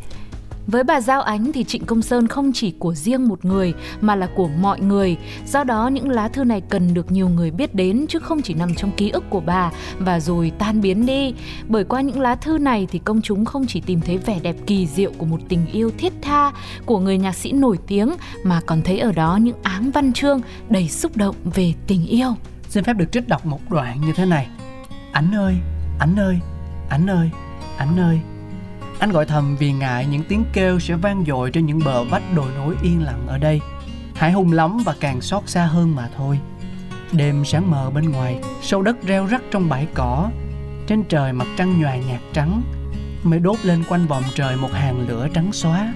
với 0.66 0.84
bà 0.84 1.00
Giao 1.00 1.22
Ánh 1.22 1.52
thì 1.52 1.64
Trịnh 1.64 1.84
Công 1.84 2.02
Sơn 2.02 2.28
không 2.28 2.52
chỉ 2.52 2.74
của 2.78 2.94
riêng 2.94 3.28
một 3.28 3.44
người 3.44 3.74
mà 4.00 4.14
là 4.14 4.28
của 4.34 4.48
mọi 4.48 4.80
người. 4.80 5.16
Do 5.46 5.64
đó 5.64 5.88
những 5.88 6.08
lá 6.08 6.28
thư 6.28 6.44
này 6.44 6.60
cần 6.60 6.94
được 6.94 7.12
nhiều 7.12 7.28
người 7.28 7.50
biết 7.50 7.74
đến 7.74 8.06
chứ 8.08 8.18
không 8.18 8.42
chỉ 8.42 8.54
nằm 8.54 8.74
trong 8.74 8.90
ký 8.96 9.10
ức 9.10 9.24
của 9.30 9.40
bà 9.40 9.70
và 9.98 10.20
rồi 10.20 10.52
tan 10.58 10.80
biến 10.80 11.06
đi. 11.06 11.34
Bởi 11.68 11.84
qua 11.84 12.00
những 12.00 12.20
lá 12.20 12.34
thư 12.34 12.58
này 12.58 12.86
thì 12.90 12.98
công 12.98 13.22
chúng 13.22 13.44
không 13.44 13.66
chỉ 13.66 13.80
tìm 13.80 14.00
thấy 14.00 14.18
vẻ 14.18 14.38
đẹp 14.42 14.56
kỳ 14.66 14.86
diệu 14.86 15.12
của 15.18 15.26
một 15.26 15.40
tình 15.48 15.66
yêu 15.72 15.90
thiết 15.98 16.12
tha 16.22 16.52
của 16.86 16.98
người 16.98 17.18
nhạc 17.18 17.34
sĩ 17.34 17.52
nổi 17.52 17.78
tiếng 17.86 18.10
mà 18.44 18.60
còn 18.66 18.82
thấy 18.82 18.98
ở 18.98 19.12
đó 19.12 19.36
những 19.36 19.56
áng 19.62 19.90
văn 19.90 20.12
chương 20.12 20.40
đầy 20.68 20.88
xúc 20.88 21.16
động 21.16 21.36
về 21.54 21.72
tình 21.86 22.06
yêu. 22.06 22.34
Xin 22.68 22.84
phép 22.84 22.92
được 22.92 23.12
trích 23.12 23.28
đọc 23.28 23.46
một 23.46 23.60
đoạn 23.70 24.00
như 24.00 24.12
thế 24.12 24.26
này. 24.26 24.46
Ánh 25.12 25.34
ơi, 25.34 25.54
ánh 25.98 26.16
ơi, 26.16 26.38
ánh 26.88 27.06
ơi, 27.06 27.30
ánh 27.76 27.98
ơi, 27.98 28.20
anh 28.98 29.12
gọi 29.12 29.26
thầm 29.26 29.56
vì 29.56 29.72
ngại 29.72 30.06
những 30.06 30.22
tiếng 30.28 30.44
kêu 30.52 30.78
sẽ 30.78 30.94
vang 30.94 31.24
dội 31.26 31.50
trên 31.50 31.66
những 31.66 31.80
bờ 31.84 32.04
vách 32.04 32.22
đồi 32.34 32.50
núi 32.56 32.74
yên 32.82 33.02
lặng 33.02 33.26
ở 33.26 33.38
đây. 33.38 33.60
Hải 34.14 34.32
hùng 34.32 34.52
lắm 34.52 34.78
và 34.84 34.94
càng 35.00 35.20
xót 35.20 35.42
xa 35.46 35.66
hơn 35.66 35.94
mà 35.96 36.08
thôi. 36.16 36.38
Đêm 37.12 37.44
sáng 37.44 37.70
mờ 37.70 37.90
bên 37.90 38.10
ngoài, 38.10 38.38
sâu 38.62 38.82
đất 38.82 39.02
reo 39.02 39.26
rắc 39.26 39.42
trong 39.50 39.68
bãi 39.68 39.86
cỏ. 39.94 40.30
Trên 40.86 41.04
trời 41.04 41.32
mặt 41.32 41.46
trăng 41.56 41.80
nhòa 41.80 41.96
nhạt 41.96 42.20
trắng, 42.32 42.62
mới 43.22 43.38
đốt 43.38 43.64
lên 43.64 43.84
quanh 43.88 44.06
vòng 44.06 44.22
trời 44.34 44.56
một 44.56 44.72
hàng 44.72 45.08
lửa 45.08 45.28
trắng 45.34 45.52
xóa. 45.52 45.94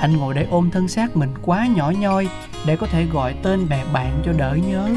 Anh 0.00 0.16
ngồi 0.16 0.34
đây 0.34 0.46
ôm 0.50 0.70
thân 0.70 0.88
xác 0.88 1.16
mình 1.16 1.30
quá 1.42 1.66
nhỏ 1.66 1.90
nhoi 1.90 2.28
để 2.66 2.76
có 2.76 2.86
thể 2.86 3.04
gọi 3.04 3.34
tên 3.42 3.68
bè 3.68 3.84
bạn 3.92 4.22
cho 4.24 4.32
đỡ 4.32 4.58
nhớ. 4.68 4.90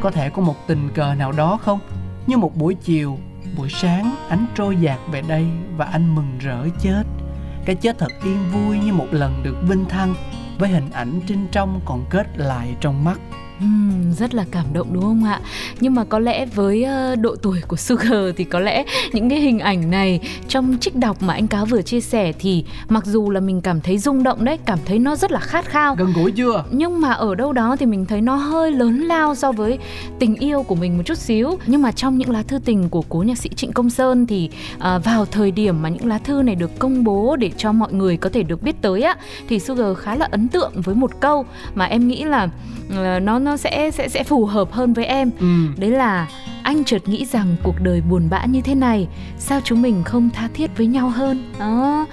Có 0.00 0.10
thể 0.10 0.30
có 0.30 0.42
một 0.42 0.66
tình 0.66 0.88
cờ 0.94 1.14
nào 1.14 1.32
đó 1.32 1.58
không? 1.62 1.78
Như 2.26 2.36
một 2.36 2.56
buổi 2.56 2.74
chiều 2.74 3.18
Buổi 3.56 3.68
sáng 3.70 4.16
ánh 4.28 4.46
trôi 4.54 4.76
dạt 4.76 4.98
về 5.10 5.22
đây 5.28 5.46
và 5.76 5.84
anh 5.84 6.14
mừng 6.14 6.38
rỡ 6.38 6.68
chết. 6.80 7.02
Cái 7.64 7.76
chết 7.76 7.98
thật 7.98 8.12
yên 8.24 8.38
vui 8.52 8.78
như 8.78 8.92
một 8.92 9.06
lần 9.10 9.42
được 9.42 9.56
vinh 9.68 9.84
thăng 9.84 10.14
Với 10.58 10.68
hình 10.68 10.90
ảnh 10.90 11.20
trên 11.28 11.46
trong 11.52 11.80
còn 11.84 12.04
kết 12.10 12.26
lại 12.38 12.74
trong 12.80 13.04
mắt. 13.04 13.20
Uhm, 13.64 14.12
rất 14.12 14.34
là 14.34 14.44
cảm 14.50 14.64
động 14.72 14.88
đúng 14.92 15.02
không 15.02 15.24
ạ? 15.24 15.40
Nhưng 15.80 15.94
mà 15.94 16.04
có 16.04 16.18
lẽ 16.18 16.46
với 16.46 16.86
uh, 17.12 17.18
độ 17.18 17.36
tuổi 17.42 17.60
của 17.68 17.76
Sugar 17.76 18.34
thì 18.36 18.44
có 18.44 18.60
lẽ 18.60 18.84
những 19.12 19.30
cái 19.30 19.40
hình 19.40 19.58
ảnh 19.58 19.90
này 19.90 20.20
trong 20.48 20.76
trích 20.80 20.96
đọc 20.96 21.22
mà 21.22 21.34
anh 21.34 21.46
Cáo 21.46 21.66
vừa 21.66 21.82
chia 21.82 22.00
sẻ 22.00 22.32
thì 22.38 22.64
mặc 22.88 23.04
dù 23.06 23.30
là 23.30 23.40
mình 23.40 23.60
cảm 23.60 23.80
thấy 23.80 23.98
rung 23.98 24.22
động 24.22 24.44
đấy, 24.44 24.58
cảm 24.66 24.78
thấy 24.84 24.98
nó 24.98 25.16
rất 25.16 25.32
là 25.32 25.40
khát 25.40 25.64
khao. 25.64 25.94
Gần 25.94 26.12
gũi 26.12 26.32
chưa? 26.32 26.64
Nhưng 26.70 27.00
mà 27.00 27.12
ở 27.12 27.34
đâu 27.34 27.52
đó 27.52 27.76
thì 27.76 27.86
mình 27.86 28.06
thấy 28.06 28.20
nó 28.20 28.34
hơi 28.34 28.70
lớn 28.70 29.00
lao 29.00 29.34
so 29.34 29.52
với 29.52 29.78
tình 30.18 30.36
yêu 30.36 30.62
của 30.62 30.74
mình 30.74 30.96
một 30.96 31.02
chút 31.06 31.18
xíu. 31.18 31.58
Nhưng 31.66 31.82
mà 31.82 31.92
trong 31.92 32.18
những 32.18 32.30
lá 32.30 32.42
thư 32.42 32.58
tình 32.64 32.88
của 32.88 33.02
cố 33.08 33.18
nhạc 33.18 33.38
sĩ 33.38 33.48
Trịnh 33.56 33.72
Công 33.72 33.90
Sơn 33.90 34.26
thì 34.26 34.50
uh, 34.76 35.04
vào 35.04 35.24
thời 35.24 35.50
điểm 35.50 35.82
mà 35.82 35.88
những 35.88 36.06
lá 36.06 36.18
thư 36.18 36.42
này 36.42 36.54
được 36.54 36.78
công 36.78 37.04
bố 37.04 37.36
để 37.36 37.50
cho 37.56 37.72
mọi 37.72 37.92
người 37.92 38.16
có 38.16 38.28
thể 38.28 38.42
được 38.42 38.62
biết 38.62 38.82
tới 38.82 39.02
á 39.02 39.16
thì 39.48 39.58
Sugar 39.58 39.96
khá 39.98 40.14
là 40.16 40.28
ấn 40.30 40.48
tượng 40.48 40.72
với 40.74 40.94
một 40.94 41.10
câu 41.20 41.46
mà 41.74 41.84
em 41.84 42.08
nghĩ 42.08 42.24
là 42.24 42.48
uh, 42.88 43.22
nó 43.22 43.38
nó 43.46 43.56
sẽ 43.56 43.90
sẽ 43.90 44.08
sẽ 44.08 44.24
phù 44.24 44.46
hợp 44.46 44.72
hơn 44.72 44.92
với 44.92 45.04
em. 45.04 45.30
Ừ. 45.40 45.46
đấy 45.76 45.90
là 45.90 46.28
anh 46.62 46.84
chợt 46.84 47.08
nghĩ 47.08 47.24
rằng 47.24 47.56
cuộc 47.62 47.74
đời 47.80 48.00
buồn 48.00 48.28
bã 48.30 48.44
như 48.44 48.60
thế 48.60 48.74
này 48.74 49.08
sao 49.38 49.60
chúng 49.64 49.82
mình 49.82 50.02
không 50.04 50.30
tha 50.30 50.48
thiết 50.54 50.76
với 50.76 50.86
nhau 50.86 51.08
hơn? 51.08 51.52
Đó. 51.58 52.06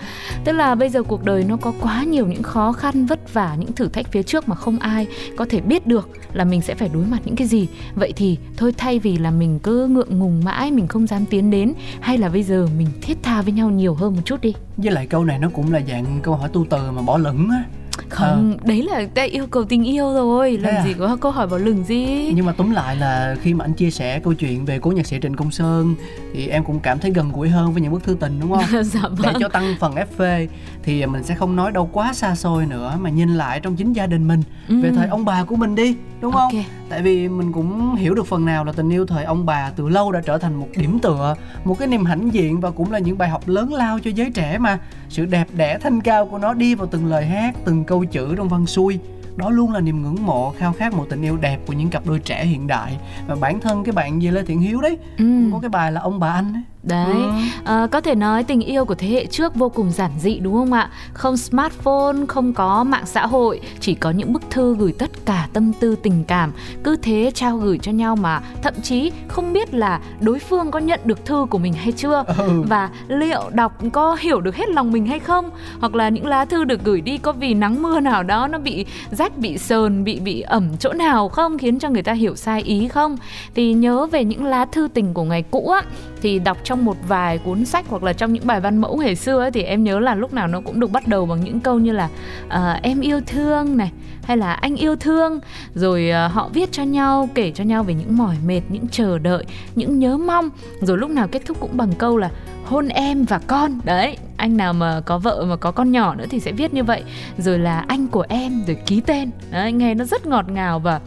Tức 0.44 0.52
là 0.52 0.76
bây 0.76 0.90
giờ 0.90 1.04
cuộc 1.04 1.24
đời 1.24 1.44
nó 1.44 1.58
có 1.58 1.74
quá 1.82 2.04
nhiều 2.04 2.28
những 2.28 2.44
khó 2.44 2.72
khăn 2.72 3.06
vất 3.06 3.34
vả 3.34 3.56
những 3.60 3.72
thử 3.72 3.88
thách 3.88 4.12
phía 4.12 4.24
trước 4.24 4.50
mà 4.50 4.56
không 4.56 4.80
ai 4.80 5.08
có 5.36 5.46
thể 5.50 5.62
biết 5.62 5.88
được 5.88 6.10
là 6.34 6.44
mình 6.46 6.62
sẽ 6.62 6.76
phải 6.76 6.90
đối 6.94 7.06
mặt 7.06 7.20
những 7.26 7.36
cái 7.36 7.48
gì. 7.48 7.68
Vậy 7.96 8.14
thì 8.16 8.38
thôi 8.58 8.74
thay 8.78 9.00
vì 9.00 9.18
là 9.18 9.32
mình 9.32 9.60
cứ 9.60 9.88
ngượng 9.88 10.20
ngùng 10.20 10.44
mãi 10.46 10.72
mình 10.72 10.88
không 10.88 11.08
dám 11.08 11.26
tiến 11.26 11.52
đến 11.52 11.74
hay 12.00 12.18
là 12.18 12.30
bây 12.30 12.44
giờ 12.44 12.68
mình 12.78 12.88
thiết 13.02 13.18
tha 13.24 13.42
với 13.42 13.54
nhau 13.54 13.70
nhiều 13.70 13.94
hơn 13.94 14.16
một 14.16 14.22
chút 14.26 14.42
đi. 14.42 14.54
Với 14.78 14.92
lại 14.92 15.08
câu 15.08 15.26
này 15.26 15.40
nó 15.40 15.50
cũng 15.54 15.74
là 15.74 15.82
dạng 15.88 16.20
câu 16.24 16.36
hỏi 16.36 16.50
tu 16.54 16.66
từ 16.70 16.92
mà 16.92 17.02
bỏ 17.02 17.18
lửng 17.18 17.50
á 17.50 17.64
không 18.10 18.58
à. 18.62 18.64
đấy 18.68 18.82
là 18.82 19.04
đã 19.16 19.24
yêu 19.24 19.48
cầu 19.48 19.66
tình 19.66 19.84
yêu 19.84 20.14
rồi 20.14 20.58
làm 20.58 20.76
à? 20.76 20.84
gì 20.86 20.94
có 20.94 21.18
câu 21.22 21.32
hỏi 21.32 21.48
bỏ 21.48 21.58
lửng 21.58 21.84
gì 21.84 22.32
nhưng 22.36 22.46
mà 22.46 22.52
túm 22.52 22.72
lại 22.72 22.96
là 22.96 23.36
khi 23.42 23.54
mà 23.54 23.66
anh 23.66 23.74
chia 23.74 23.92
sẻ 23.92 24.20
câu 24.20 24.34
chuyện 24.34 24.66
về 24.66 24.80
cố 24.80 24.92
nhạc 24.92 25.08
sĩ 25.08 25.18
trịnh 25.22 25.36
công 25.36 25.52
sơn 25.52 25.96
thì 26.34 26.48
em 26.48 26.64
cũng 26.64 26.80
cảm 26.80 27.00
thấy 27.00 27.12
gần 27.12 27.32
gũi 27.32 27.50
hơn 27.50 27.74
với 27.74 27.82
những 27.82 27.92
bức 27.92 28.04
thư 28.04 28.18
tình 28.20 28.40
đúng 28.40 28.52
không 28.52 28.84
dạ 28.84 29.02
vâng. 29.02 29.18
để 29.24 29.34
cho 29.40 29.50
tăng 29.50 29.76
phần 29.80 29.96
FV 29.96 30.48
thì 30.84 31.06
mình 31.06 31.24
sẽ 31.24 31.36
không 31.36 31.56
nói 31.56 31.72
đâu 31.72 31.90
quá 31.94 32.14
xa 32.14 32.36
xôi 32.36 32.66
nữa 32.66 32.98
mà 33.00 33.10
nhìn 33.10 33.30
lại 33.30 33.60
trong 33.60 33.76
chính 33.76 33.94
gia 33.94 34.08
đình 34.08 34.28
mình 34.28 34.44
ừ. 34.68 34.82
về 34.82 34.92
thời 34.96 35.08
ông 35.08 35.26
bà 35.26 35.44
của 35.44 35.56
mình 35.56 35.76
đi 35.76 35.96
đúng 36.22 36.32
okay. 36.32 36.50
không 36.52 36.83
tại 36.90 37.02
vì 37.02 37.30
mình 37.30 37.52
cũng 37.52 37.96
hiểu 37.96 38.14
được 38.14 38.28
phần 38.28 38.46
nào 38.46 38.66
là 38.66 38.72
tình 38.72 38.90
yêu 38.90 39.06
thời 39.06 39.24
ông 39.24 39.46
bà 39.46 39.70
từ 39.70 39.90
lâu 39.90 40.12
đã 40.12 40.22
trở 40.26 40.38
thành 40.38 40.56
một 40.56 40.68
điểm 40.76 41.00
tựa 41.00 41.36
một 41.64 41.80
cái 41.80 41.88
niềm 41.88 42.06
hãnh 42.06 42.34
diện 42.34 42.60
và 42.60 42.72
cũng 42.72 42.92
là 42.92 43.00
những 43.00 43.18
bài 43.18 43.30
học 43.30 43.48
lớn 43.48 43.74
lao 43.74 44.00
cho 44.00 44.12
giới 44.12 44.32
trẻ 44.32 44.58
mà. 44.58 44.80
Sự 45.10 45.26
đẹp 45.26 45.48
đẽ 45.56 45.78
thanh 45.82 46.02
cao 46.02 46.26
của 46.26 46.38
nó 46.38 46.54
đi 46.54 46.76
vào 46.76 46.88
từng 46.88 47.06
lời 47.06 47.26
hát 47.26 47.56
từng 47.66 47.84
câu 47.84 48.06
chữ 48.06 48.36
trong 48.36 48.50
văn 48.50 48.66
xuôi. 48.66 49.00
Đó 49.36 49.50
luôn 49.50 49.74
là 49.74 49.80
niềm 49.80 50.02
ngưỡng 50.02 50.26
mộ 50.26 50.54
khao 50.58 50.74
khát 50.74 50.94
một 50.94 51.06
tình 51.10 51.22
yêu 51.22 51.38
đẹp 51.38 51.60
của 51.68 51.74
những 51.74 51.90
cặp 51.90 52.06
đôi 52.06 52.20
trẻ 52.20 52.46
hiện 52.46 52.68
đại. 52.68 52.98
Và 53.28 53.36
bản 53.36 53.60
thân 53.60 53.84
cái 53.84 53.94
bạn 53.94 54.22
gì 54.22 54.32
lê 54.32 54.44
thiện 54.46 54.60
hiếu 54.60 54.82
đấy 54.82 54.98
ừ. 55.18 55.50
có 55.52 55.60
cái 55.60 55.70
bài 55.70 55.92
là 55.92 56.02
ông 56.02 56.20
bà 56.20 56.30
anh 56.30 56.54
ấy 56.54 56.64
đấy 56.84 57.14
ừ. 57.14 57.30
à, 57.66 57.88
có 57.92 58.02
thể 58.02 58.16
nói 58.16 58.44
tình 58.44 58.62
yêu 58.62 58.86
của 58.86 58.96
thế 58.96 59.08
hệ 59.08 59.26
trước 59.26 59.56
vô 59.56 59.70
cùng 59.70 59.92
giản 59.92 60.12
dị 60.20 60.40
đúng 60.40 60.54
không 60.54 60.74
ạ? 60.74 60.90
Không 61.14 61.38
smartphone 61.38 62.18
không 62.28 62.54
có 62.54 62.84
mạng 62.84 63.06
xã 63.06 63.26
hội 63.26 63.60
chỉ 63.80 63.96
có 63.96 64.12
những 64.12 64.34
bức 64.34 64.42
thư 64.50 64.76
gửi 64.76 64.94
tất 65.00 65.10
cả 65.26 65.48
tâm 65.54 65.74
tư 65.74 65.96
tình 66.04 66.24
cảm. 66.24 66.52
Cứ 66.84 66.96
thế 66.96 67.32
trao 67.36 67.58
gửi 67.58 67.78
cho 67.78 67.92
nhau 67.92 68.16
mà 68.16 68.42
thậm 68.62 68.74
chí 68.84 69.12
không 69.28 69.54
biết 69.54 69.74
là 69.74 70.00
đối 70.20 70.40
phương 70.40 70.72
có 70.72 70.80
nhận 70.80 71.00
được 71.06 71.26
thư 71.26 71.46
của 71.50 71.58
mình 71.58 71.74
hay 71.74 71.92
chưa? 71.92 72.24
Ừ. 72.38 72.62
và 72.68 72.90
liệu 73.08 73.42
đọc 73.52 73.80
có 73.94 74.18
hiểu 74.20 74.42
được 74.42 74.56
hết 74.56 74.70
lòng 74.70 74.92
mình 74.92 75.06
hay 75.06 75.20
không? 75.20 75.50
Hoặc 75.80 75.96
là 75.96 76.10
những 76.10 76.26
lá 76.26 76.46
thư 76.46 76.64
được 76.64 76.84
gửi 76.84 77.02
đi 77.02 77.18
có 77.18 77.32
vì 77.32 77.54
nắng 77.54 77.82
mưa 77.82 78.00
nào 78.00 78.24
đó 78.24 78.48
nó 78.48 78.58
bị 78.58 78.86
rách 79.12 79.38
bị 79.38 79.58
sờn 79.58 80.04
bị 80.04 80.20
bị 80.20 80.42
ẩm 80.42 80.70
chỗ 80.80 80.94
nào 80.94 81.30
không? 81.30 81.58
Khiến 81.58 81.80
cho 81.80 81.90
người 81.90 82.04
ta 82.04 82.14
hiểu 82.14 82.36
sai 82.36 82.62
ý 82.62 82.88
không? 82.88 83.18
Thì 83.56 83.74
nhớ 83.74 84.06
về 84.06 84.24
những 84.24 84.46
lá 84.46 84.66
thư 84.66 84.88
tình 84.94 85.14
của 85.14 85.24
ngày 85.24 85.44
cũ 85.52 85.70
á 85.70 85.82
thì 86.22 86.40
đọc 86.40 86.58
trong 86.74 86.86
một 86.86 86.98
vài 87.08 87.38
cuốn 87.38 87.66
sách 87.66 87.86
hoặc 87.90 88.04
là 88.04 88.14
trong 88.14 88.34
những 88.34 88.48
bài 88.48 88.60
văn 88.60 88.78
mẫu 88.78 88.98
ngày 88.98 89.16
xưa 89.16 89.40
ấy, 89.40 89.52
thì 89.52 89.64
em 89.64 89.84
nhớ 89.84 90.00
là 90.00 90.16
lúc 90.16 90.34
nào 90.34 90.48
nó 90.48 90.62
cũng 90.62 90.80
được 90.80 90.92
bắt 90.92 91.08
đầu 91.08 91.26
bằng 91.26 91.44
những 91.44 91.60
câu 91.60 91.80
như 91.80 91.92
là 91.92 92.10
uh, 92.46 92.82
em 92.82 93.00
yêu 93.00 93.22
thương 93.28 93.78
này 93.78 93.92
hay 94.24 94.38
là 94.38 94.54
anh 94.54 94.76
yêu 94.76 94.96
thương 94.96 95.40
rồi 95.76 96.12
uh, 96.26 96.32
họ 96.32 96.50
viết 96.54 96.72
cho 96.72 96.84
nhau 96.84 97.30
kể 97.36 97.52
cho 97.52 97.64
nhau 97.64 97.84
về 97.84 97.94
những 97.94 98.18
mỏi 98.18 98.36
mệt 98.46 98.62
những 98.70 98.88
chờ 98.88 99.20
đợi 99.20 99.46
những 99.76 100.00
nhớ 100.00 100.18
mong 100.18 100.50
rồi 100.82 100.98
lúc 100.98 101.10
nào 101.10 101.28
kết 101.28 101.42
thúc 101.46 101.58
cũng 101.60 101.78
bằng 101.78 101.94
câu 101.98 102.18
là 102.18 102.30
hôn 102.66 102.88
em 102.88 103.26
và 103.26 103.40
con. 103.48 103.80
Đấy 103.84 104.18
anh 104.38 104.58
nào 104.58 104.74
mà 104.74 105.02
có 105.06 105.18
vợ 105.18 105.46
mà 105.50 105.56
có 105.56 105.72
con 105.72 105.92
nhỏ 105.92 106.16
nữa 106.16 106.26
thì 106.30 106.40
sẽ 106.40 106.52
viết 106.52 106.74
như 106.74 106.84
vậy. 106.84 107.04
Rồi 107.38 107.60
là 107.60 107.86
anh 107.88 108.08
của 108.08 108.26
em 108.30 108.64
rồi 108.68 108.78
ký 108.86 109.02
tên. 109.02 109.32
Đấy, 109.52 109.72
nghe 109.72 109.94
nó 109.96 110.06
rất 110.06 110.26
ngọt 110.26 110.50
ngào 110.50 110.80
và 110.80 111.00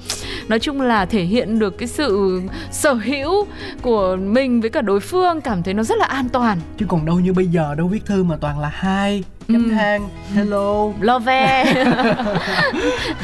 nói 0.49 0.59
chung 0.59 0.81
là 0.81 1.07
thể 1.07 1.23
hiện 1.23 1.59
được 1.59 1.79
cái 1.79 1.89
sự 1.89 2.41
sở 2.71 2.93
hữu 2.93 3.47
của 3.83 4.17
mình 4.17 4.61
với 4.61 4.71
cả 4.71 4.81
đối 4.81 5.01
phương 5.01 5.41
cảm 5.41 5.63
thấy 5.63 5.75
nó 5.75 5.83
rất 5.83 5.99
là 5.99 6.07
an 6.07 6.29
toàn. 6.29 6.59
Chứ 6.79 6.87
còn 6.89 7.07
đâu 7.07 7.21
như 7.21 7.33
bây 7.33 7.47
giờ 7.47 7.75
đâu 7.75 7.89
viết 7.89 8.07
thư 8.07 8.25
mà 8.25 8.37
toàn 8.41 8.59
là 8.61 8.71
hai 8.75 9.25
chấm 9.49 9.65
ừ. 9.65 9.71
than 9.71 10.09
hello. 10.35 10.93
Love 11.01 11.65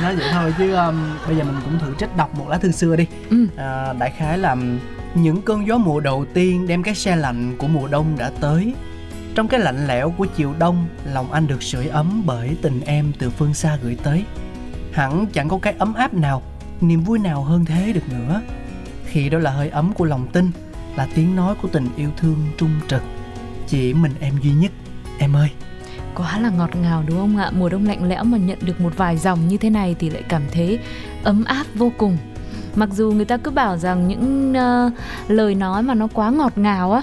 nói 0.02 0.16
vậy 0.16 0.26
thôi 0.32 0.54
chứ 0.58 0.72
um, 0.72 0.94
bây 1.26 1.36
giờ 1.36 1.44
mình 1.44 1.56
cũng 1.64 1.78
thử 1.78 1.94
trích 1.98 2.16
đọc 2.16 2.38
một 2.38 2.48
lá 2.48 2.58
thư 2.58 2.70
xưa 2.70 2.96
đi. 2.96 3.06
Ừ. 3.30 3.46
à, 3.56 3.92
đại 3.98 4.12
khái 4.18 4.38
là 4.38 4.56
những 5.14 5.42
cơn 5.42 5.66
gió 5.66 5.78
mùa 5.78 6.00
đầu 6.00 6.24
tiên 6.34 6.66
đem 6.66 6.82
cái 6.82 6.94
xe 6.94 7.16
lạnh 7.16 7.54
của 7.58 7.68
mùa 7.68 7.88
đông 7.88 8.06
đã 8.18 8.30
tới. 8.40 8.74
Trong 9.34 9.48
cái 9.48 9.60
lạnh 9.60 9.86
lẽo 9.86 10.10
của 10.10 10.26
chiều 10.36 10.54
đông, 10.58 10.86
lòng 11.12 11.32
anh 11.32 11.46
được 11.46 11.62
sưởi 11.62 11.86
ấm 11.86 12.22
bởi 12.26 12.56
tình 12.62 12.80
em 12.80 13.12
từ 13.18 13.30
phương 13.30 13.54
xa 13.54 13.78
gửi 13.82 13.96
tới. 14.02 14.24
Hẳn 14.92 15.26
chẳng 15.32 15.48
có 15.48 15.58
cái 15.58 15.74
ấm 15.78 15.94
áp 15.94 16.14
nào, 16.14 16.42
niềm 16.80 17.00
vui 17.00 17.18
nào 17.18 17.42
hơn 17.42 17.64
thế 17.64 17.92
được 17.92 18.08
nữa. 18.10 18.42
Khi 19.06 19.28
đó 19.28 19.38
là 19.38 19.50
hơi 19.50 19.68
ấm 19.68 19.92
của 19.92 20.04
lòng 20.04 20.26
tin, 20.32 20.50
là 20.96 21.08
tiếng 21.14 21.36
nói 21.36 21.54
của 21.62 21.68
tình 21.68 21.88
yêu 21.96 22.10
thương 22.16 22.36
trung 22.58 22.70
trực. 22.88 23.02
Chỉ 23.68 23.94
mình 23.94 24.12
em 24.20 24.34
duy 24.42 24.50
nhất, 24.50 24.72
em 25.18 25.36
ơi. 25.36 25.48
Quá 26.14 26.38
là 26.38 26.50
ngọt 26.50 26.76
ngào 26.76 27.04
đúng 27.06 27.18
không 27.18 27.36
ạ? 27.36 27.50
Mùa 27.50 27.68
đông 27.68 27.86
lạnh 27.86 28.08
lẽo 28.08 28.24
mà 28.24 28.38
nhận 28.38 28.58
được 28.62 28.80
một 28.80 28.92
vài 28.96 29.16
dòng 29.18 29.48
như 29.48 29.56
thế 29.56 29.70
này 29.70 29.96
thì 29.98 30.10
lại 30.10 30.22
cảm 30.28 30.42
thấy 30.52 30.78
ấm 31.24 31.44
áp 31.44 31.66
vô 31.74 31.92
cùng 31.98 32.16
mặc 32.74 32.88
dù 32.92 33.12
người 33.12 33.24
ta 33.24 33.36
cứ 33.36 33.50
bảo 33.50 33.76
rằng 33.76 34.08
những 34.08 34.52
uh, 34.52 34.92
lời 35.30 35.54
nói 35.54 35.82
mà 35.82 35.94
nó 35.94 36.08
quá 36.14 36.30
ngọt 36.30 36.52
ngào 36.58 36.92
á 36.92 37.02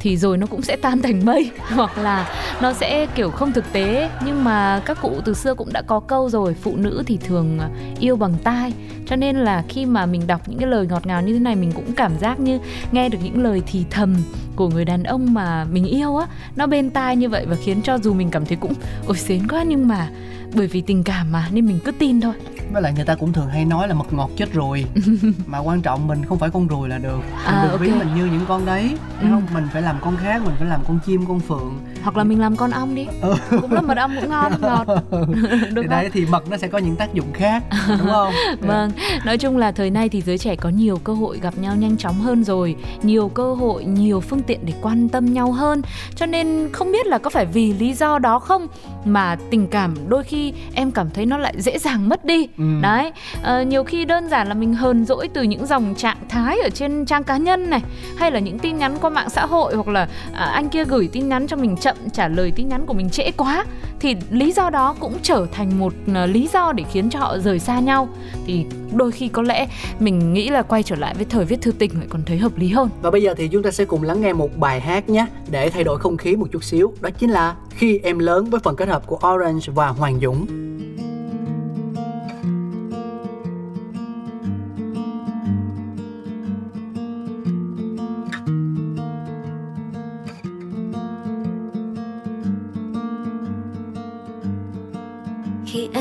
thì 0.00 0.16
rồi 0.16 0.38
nó 0.38 0.46
cũng 0.46 0.62
sẽ 0.62 0.76
tan 0.76 1.02
thành 1.02 1.24
mây. 1.24 1.50
Hoặc 1.68 1.98
là 1.98 2.28
nó 2.62 2.72
sẽ 2.72 3.06
kiểu 3.14 3.30
không 3.30 3.52
thực 3.52 3.72
tế. 3.72 4.10
Nhưng 4.24 4.44
mà 4.44 4.82
các 4.84 4.98
cụ 5.02 5.12
từ 5.24 5.34
xưa 5.34 5.54
cũng 5.54 5.72
đã 5.72 5.82
có 5.82 6.00
câu 6.00 6.30
rồi 6.30 6.54
phụ 6.54 6.76
nữ 6.76 7.02
thì 7.06 7.16
thường 7.16 7.58
ờ, 7.58 7.68
yêu 8.00 8.16
bằng 8.16 8.34
tai. 8.44 8.72
Cho 9.06 9.16
nên 9.16 9.36
là 9.36 9.62
khi 9.68 9.86
mà 9.86 10.06
mình 10.06 10.26
đọc 10.26 10.40
những 10.46 10.58
cái 10.58 10.68
lời 10.68 10.86
ngọt 10.86 11.06
ngào 11.06 11.22
như 11.22 11.32
thế 11.32 11.38
này 11.38 11.56
mình 11.56 11.72
cũng 11.72 11.92
cảm 11.92 12.18
giác 12.18 12.40
như 12.40 12.58
nghe 12.92 13.08
được 13.08 13.18
những 13.22 13.42
lời 13.42 13.62
thì 13.66 13.84
thầm 13.90 14.16
của 14.56 14.68
người 14.68 14.84
đàn 14.84 15.02
ông 15.02 15.34
mà 15.34 15.64
mình 15.64 15.84
yêu 15.84 16.16
á 16.16 16.26
nó 16.56 16.66
bên 16.66 16.90
tai 16.90 17.16
như 17.16 17.28
vậy 17.28 17.46
và 17.46 17.56
khiến 17.64 17.82
cho 17.82 17.98
dù 17.98 18.14
mình 18.14 18.30
cảm 18.30 18.46
thấy 18.46 18.56
cũng 18.56 18.74
ôi 19.06 19.16
xến 19.16 19.48
quá 19.48 19.62
nhưng 19.62 19.88
mà 19.88 20.08
bởi 20.54 20.66
vì 20.66 20.80
tình 20.80 21.04
cảm 21.04 21.32
mà 21.32 21.48
nên 21.52 21.66
mình 21.66 21.78
cứ 21.84 21.92
tin 21.92 22.20
thôi 22.20 22.34
với 22.72 22.82
lại 22.82 22.92
người 22.92 23.04
ta 23.04 23.14
cũng 23.14 23.32
thường 23.32 23.48
hay 23.48 23.64
nói 23.64 23.88
là 23.88 23.94
mật 23.94 24.12
ngọt 24.12 24.30
chết 24.36 24.52
ruồi 24.52 24.84
mà 25.46 25.58
quan 25.58 25.82
trọng 25.82 26.06
mình 26.06 26.24
không 26.24 26.38
phải 26.38 26.50
con 26.50 26.66
ruồi 26.68 26.88
là 26.88 26.98
được 26.98 27.16
mình 27.18 27.44
À, 27.44 27.60
đừng 27.62 27.70
ok. 27.72 27.80
ví 27.80 27.90
mình 27.90 28.08
như 28.16 28.24
những 28.26 28.44
con 28.48 28.66
đấy 28.66 28.96
Ừ. 29.20 29.26
không 29.30 29.42
mình 29.54 29.66
phải 29.72 29.82
làm 29.82 29.96
con 30.00 30.16
khác 30.16 30.42
mình 30.44 30.54
phải 30.58 30.68
làm 30.68 30.80
con 30.88 30.98
chim 31.06 31.26
con 31.28 31.40
phượng 31.40 31.78
hoặc 32.02 32.16
là 32.16 32.24
mình 32.24 32.40
làm 32.40 32.56
con 32.56 32.70
ong 32.70 32.94
đi. 32.94 33.06
Cũng 33.50 33.72
là 33.72 33.80
mật 33.80 33.96
ong 33.96 34.16
cũng 34.20 34.30
ngon 34.30 34.52
ngọt. 34.60 34.86
Được 35.10 35.22
thì 35.70 35.74
không? 35.74 35.88
đấy 35.88 36.10
thì 36.12 36.26
mật 36.26 36.50
nó 36.50 36.56
sẽ 36.56 36.68
có 36.68 36.78
những 36.78 36.96
tác 36.96 37.14
dụng 37.14 37.32
khác 37.32 37.62
đúng 37.88 38.10
không? 38.10 38.32
Vâng, 38.60 38.90
nói 39.24 39.38
chung 39.38 39.56
là 39.56 39.72
thời 39.72 39.90
nay 39.90 40.08
thì 40.08 40.20
giới 40.20 40.38
trẻ 40.38 40.56
có 40.56 40.68
nhiều 40.68 40.98
cơ 41.04 41.12
hội 41.12 41.38
gặp 41.42 41.54
nhau 41.58 41.76
nhanh 41.76 41.96
chóng 41.96 42.20
hơn 42.20 42.44
rồi, 42.44 42.76
nhiều 43.02 43.28
cơ 43.28 43.54
hội, 43.54 43.84
nhiều 43.84 44.20
phương 44.20 44.42
tiện 44.42 44.60
để 44.66 44.72
quan 44.82 45.08
tâm 45.08 45.32
nhau 45.32 45.52
hơn. 45.52 45.82
Cho 46.16 46.26
nên 46.26 46.68
không 46.72 46.92
biết 46.92 47.06
là 47.06 47.18
có 47.18 47.30
phải 47.30 47.46
vì 47.46 47.72
lý 47.72 47.94
do 47.94 48.18
đó 48.18 48.38
không 48.38 48.66
mà 49.04 49.36
tình 49.50 49.66
cảm 49.66 49.94
đôi 50.08 50.24
khi 50.24 50.52
em 50.74 50.90
cảm 50.90 51.10
thấy 51.10 51.26
nó 51.26 51.38
lại 51.38 51.54
dễ 51.58 51.78
dàng 51.78 52.08
mất 52.08 52.24
đi. 52.24 52.48
Ừ. 52.58 52.64
Đấy, 52.82 53.12
ờ, 53.42 53.62
nhiều 53.62 53.84
khi 53.84 54.04
đơn 54.04 54.28
giản 54.28 54.48
là 54.48 54.54
mình 54.54 54.74
hờn 54.74 55.04
dỗi 55.04 55.28
từ 55.28 55.42
những 55.42 55.66
dòng 55.66 55.94
trạng 55.94 56.16
thái 56.28 56.58
ở 56.58 56.70
trên 56.70 57.04
trang 57.04 57.24
cá 57.24 57.36
nhân 57.36 57.70
này 57.70 57.80
hay 58.16 58.30
là 58.30 58.38
những 58.38 58.58
tin 58.58 58.78
nhắn 58.78 58.96
qua 59.00 59.10
mạng 59.10 59.30
xã 59.30 59.46
hội 59.46 59.74
hoặc 59.74 59.88
là 59.88 60.08
à, 60.32 60.44
anh 60.44 60.68
kia 60.68 60.84
gửi 60.84 61.08
tin 61.12 61.28
nhắn 61.28 61.46
cho 61.46 61.56
mình 61.56 61.76
chậm 61.76 61.89
trả 62.12 62.28
lời 62.28 62.52
tin 62.56 62.68
nhắn 62.68 62.86
của 62.86 62.94
mình 62.94 63.10
trễ 63.10 63.30
quá, 63.30 63.64
thì 64.00 64.16
lý 64.30 64.52
do 64.52 64.70
đó 64.70 64.94
cũng 65.00 65.14
trở 65.22 65.46
thành 65.52 65.78
một 65.78 65.92
ờ, 66.14 66.26
lý 66.26 66.48
do 66.52 66.72
để 66.72 66.84
khiến 66.92 67.10
cho 67.10 67.18
họ 67.18 67.38
rời 67.38 67.58
xa 67.58 67.80
nhau. 67.80 68.08
Thì 68.46 68.66
đôi 68.92 69.12
khi 69.12 69.28
có 69.28 69.42
lẽ 69.42 69.66
mình 69.98 70.32
nghĩ 70.32 70.48
là 70.48 70.62
quay 70.62 70.82
trở 70.82 70.96
lại 70.96 71.14
với 71.14 71.24
thời 71.24 71.44
viết 71.44 71.60
thư 71.60 71.72
tình 71.72 71.90
lại 71.98 72.06
còn 72.08 72.22
thấy 72.26 72.38
hợp 72.38 72.58
lý 72.58 72.68
hơn. 72.68 72.90
Và 73.02 73.10
bây 73.10 73.22
giờ 73.22 73.34
thì 73.36 73.48
chúng 73.48 73.62
ta 73.62 73.70
sẽ 73.70 73.84
cùng 73.84 74.02
lắng 74.02 74.20
nghe 74.20 74.32
một 74.32 74.56
bài 74.56 74.80
hát 74.80 75.08
nhé, 75.08 75.26
Để 75.50 75.70
thay 75.70 75.84
đổi 75.84 75.98
không 75.98 76.16
khí 76.16 76.36
một 76.36 76.46
chút 76.52 76.64
xíu. 76.64 76.92
Đó 77.00 77.10
chính 77.10 77.30
là 77.30 77.54
Khi 77.70 77.98
em 78.02 78.18
lớn 78.18 78.44
với 78.44 78.60
phần 78.60 78.76
kết 78.76 78.88
hợp 78.88 79.06
của 79.06 79.18
Orange 79.34 79.66
và 79.74 79.88
Hoàng 79.88 80.20
Dũng. 80.20 80.46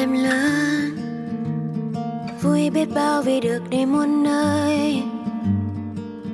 Em 0.09 0.23
lớn 0.23 0.97
vui 2.41 2.69
biết 2.69 2.89
bao 2.95 3.21
vì 3.21 3.39
được 3.39 3.69
đi 3.69 3.85
muôn 3.85 4.23
nơi. 4.23 5.03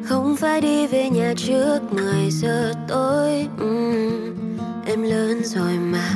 Không 0.03 0.35
phải 0.35 0.61
đi 0.61 0.87
về 0.87 1.09
nhà 1.09 1.33
trước 1.37 1.79
10 1.91 2.31
giờ 2.31 2.73
tối. 2.87 3.47
Uhm, 3.63 4.57
em 4.85 5.03
lớn 5.03 5.41
rồi 5.43 5.73
mà. 5.77 6.09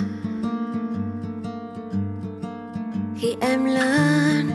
Khi 3.18 3.36
em 3.40 3.66
lớn 3.66 4.50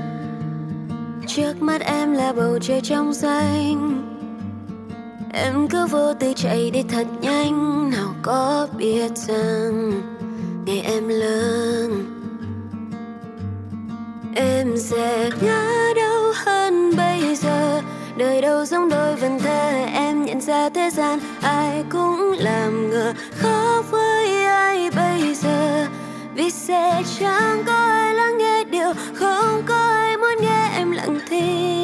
trước 1.27 1.63
mắt 1.63 1.81
em 1.81 2.13
là 2.13 2.33
bầu 2.33 2.59
trời 2.59 2.81
trong 2.81 3.15
xanh. 3.15 4.03
Em 5.33 5.69
cứ 5.69 5.87
vô 5.87 6.15
tư 6.15 6.33
chạy 6.37 6.71
đi 6.71 6.83
thật 6.89 7.07
nhanh. 7.21 7.91
Nào 7.91 8.15
có 8.23 8.69
biết 8.79 9.17
rằng 9.17 9.93
ngày 10.67 10.81
em 10.81 11.09
lớn 11.09 12.14
em 14.35 14.77
sẽ 14.77 15.31
ngã 15.41 15.93
đâu 15.97 16.33
hơn 16.45 16.97
bây 16.97 17.37
giờ? 17.37 17.81
Đời 18.17 18.41
đâu 18.43 18.65
giống 18.65 18.89
đôi 18.89 19.17
vần 19.17 19.39
thơ? 19.39 19.71
Em 19.95 20.25
nhận 20.25 20.41
ra 20.41 20.69
thế 20.69 20.91
gian 20.91 21.19
ai 21.43 21.85
cũng 21.91 22.35
làm 22.39 22.91
ngờ. 22.91 23.15
Khó 23.37 23.83
với 23.91 24.45
ai 24.45 24.91
bây 24.91 25.35
giờ? 25.35 25.87
Vì 26.35 26.51
sẽ 26.51 27.03
chẳng 27.19 27.63
có 27.67 27.73
ai 27.73 28.15
lắng 28.15 28.39
nghe 28.39 28.65
điều, 28.65 28.93
không 29.15 29.63
có 29.67 29.75
ai 29.75 30.17
muốn 30.17 30.35
nghe 30.41 30.71
em 30.77 30.91
lặng 30.91 31.19
thinh. 31.29 31.84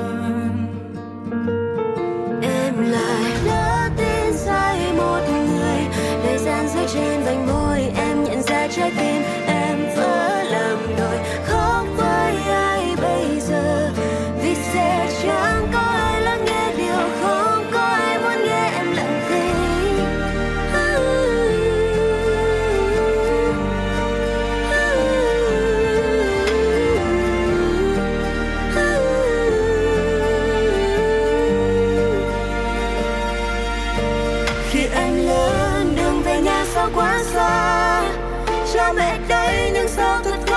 trên 6.93 7.23
vành 7.23 7.47
môi 7.47 7.91
em 7.95 8.23
nhận 8.23 8.41
ra 8.43 8.67
trái 8.67 8.91
tim 8.97 9.20
là 38.81 38.93
mẹ 38.93 39.19
đây 39.27 39.71
nhưng 39.73 39.87
sao 39.87 40.21
thật 40.23 40.50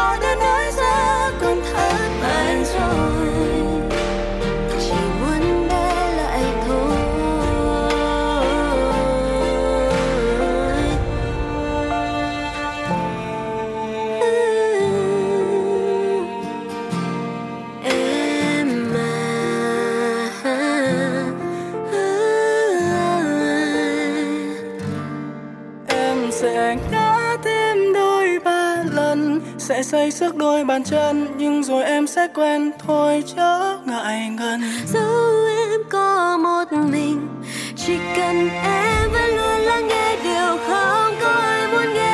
bàn 30.75 30.85
chân, 30.85 31.27
nhưng 31.37 31.65
rồi 31.65 31.85
em 31.85 32.07
sẽ 32.07 32.29
quen. 32.35 32.71
Thôi 32.87 33.25
chớ 33.37 33.79
ngại 33.85 34.31
ngần. 34.31 34.63
Dẫu 34.87 35.47
em 35.71 35.81
có 35.91 36.39
một 36.43 36.73
mình, 36.73 37.29
chỉ 37.77 37.97
cần 38.17 38.49
em 38.65 39.11
vẫn 39.13 39.37
luôn 39.37 39.61
lắng 39.61 39.89
nghe 39.89 40.17
điều 40.25 40.59
không 40.67 41.15
có 41.21 41.29
ai 41.29 41.69
muốn 41.73 41.95
nghe. 41.95 42.14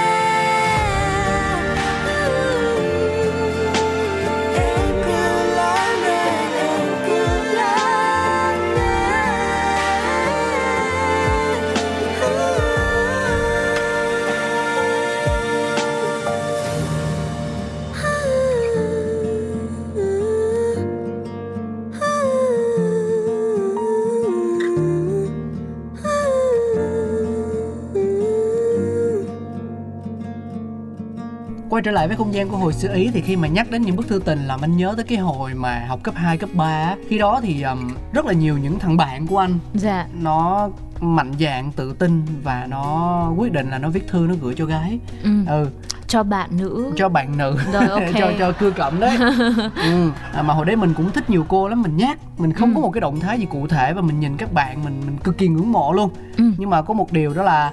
Quay 31.80 31.84
trở 31.84 31.90
lại 31.90 32.08
với 32.08 32.16
không 32.16 32.34
gian 32.34 32.48
của 32.48 32.56
hồi 32.56 32.72
xưa 32.72 32.94
ý 32.94 33.10
thì 33.14 33.20
khi 33.20 33.36
mà 33.36 33.48
nhắc 33.48 33.70
đến 33.70 33.82
những 33.82 33.96
bức 33.96 34.08
thư 34.08 34.18
tình 34.24 34.46
làm 34.46 34.60
anh 34.60 34.76
nhớ 34.76 34.92
tới 34.96 35.04
cái 35.04 35.18
hồi 35.18 35.54
mà 35.54 35.84
học 35.88 36.00
cấp 36.02 36.14
2, 36.16 36.36
cấp 36.38 36.50
3 36.54 36.64
á. 36.64 36.96
khi 37.08 37.18
đó 37.18 37.40
thì 37.42 37.62
um, 37.62 37.92
rất 38.12 38.26
là 38.26 38.32
nhiều 38.32 38.58
những 38.58 38.78
thằng 38.78 38.96
bạn 38.96 39.26
của 39.26 39.38
anh 39.38 39.58
dạ 39.74 40.06
nó 40.20 40.68
mạnh 41.00 41.32
dạn 41.40 41.72
tự 41.72 41.92
tin 41.92 42.22
và 42.42 42.66
nó 42.70 43.26
quyết 43.36 43.52
định 43.52 43.70
là 43.70 43.78
nó 43.78 43.88
viết 43.88 44.08
thư 44.08 44.26
nó 44.28 44.34
gửi 44.40 44.54
cho 44.56 44.64
gái 44.64 44.98
ừ. 45.22 45.30
ừ 45.48 45.68
cho 46.06 46.22
bạn 46.22 46.50
nữ 46.56 46.92
cho 46.96 47.08
bạn 47.08 47.36
nữ 47.36 47.56
Rồi, 47.72 47.86
ok. 47.88 48.02
cho 48.18 48.32
cho 48.38 48.52
cưa 48.52 48.70
cẩm 48.70 49.00
đấy 49.00 49.16
ừ. 49.76 50.10
à, 50.32 50.42
mà 50.42 50.54
hồi 50.54 50.66
đấy 50.66 50.76
mình 50.76 50.94
cũng 50.94 51.10
thích 51.12 51.30
nhiều 51.30 51.44
cô 51.48 51.68
lắm 51.68 51.82
mình 51.82 51.96
nhát 51.96 52.18
mình 52.38 52.52
không 52.52 52.68
Ừ. 52.70 52.74
có 52.74 52.80
một 52.80 52.90
cái 52.90 53.00
động 53.00 53.20
thái 53.20 53.38
gì 53.38 53.46
cụ 53.50 53.66
thể 53.66 53.92
và 53.92 54.02
mình 54.02 54.20
nhìn 54.20 54.36
các 54.36 54.52
bạn 54.52 54.84
mình 54.84 55.00
mình 55.06 55.16
cực 55.24 55.38
kỳ 55.38 55.48
ngưỡng 55.48 55.72
mộ 55.72 55.92
luôn 55.92 56.10
Ừ. 56.36 56.44
nhưng 56.58 56.70
mà 56.70 56.82
có 56.82 56.94
một 56.94 57.12
điều 57.12 57.34
đó 57.34 57.42
là 57.42 57.72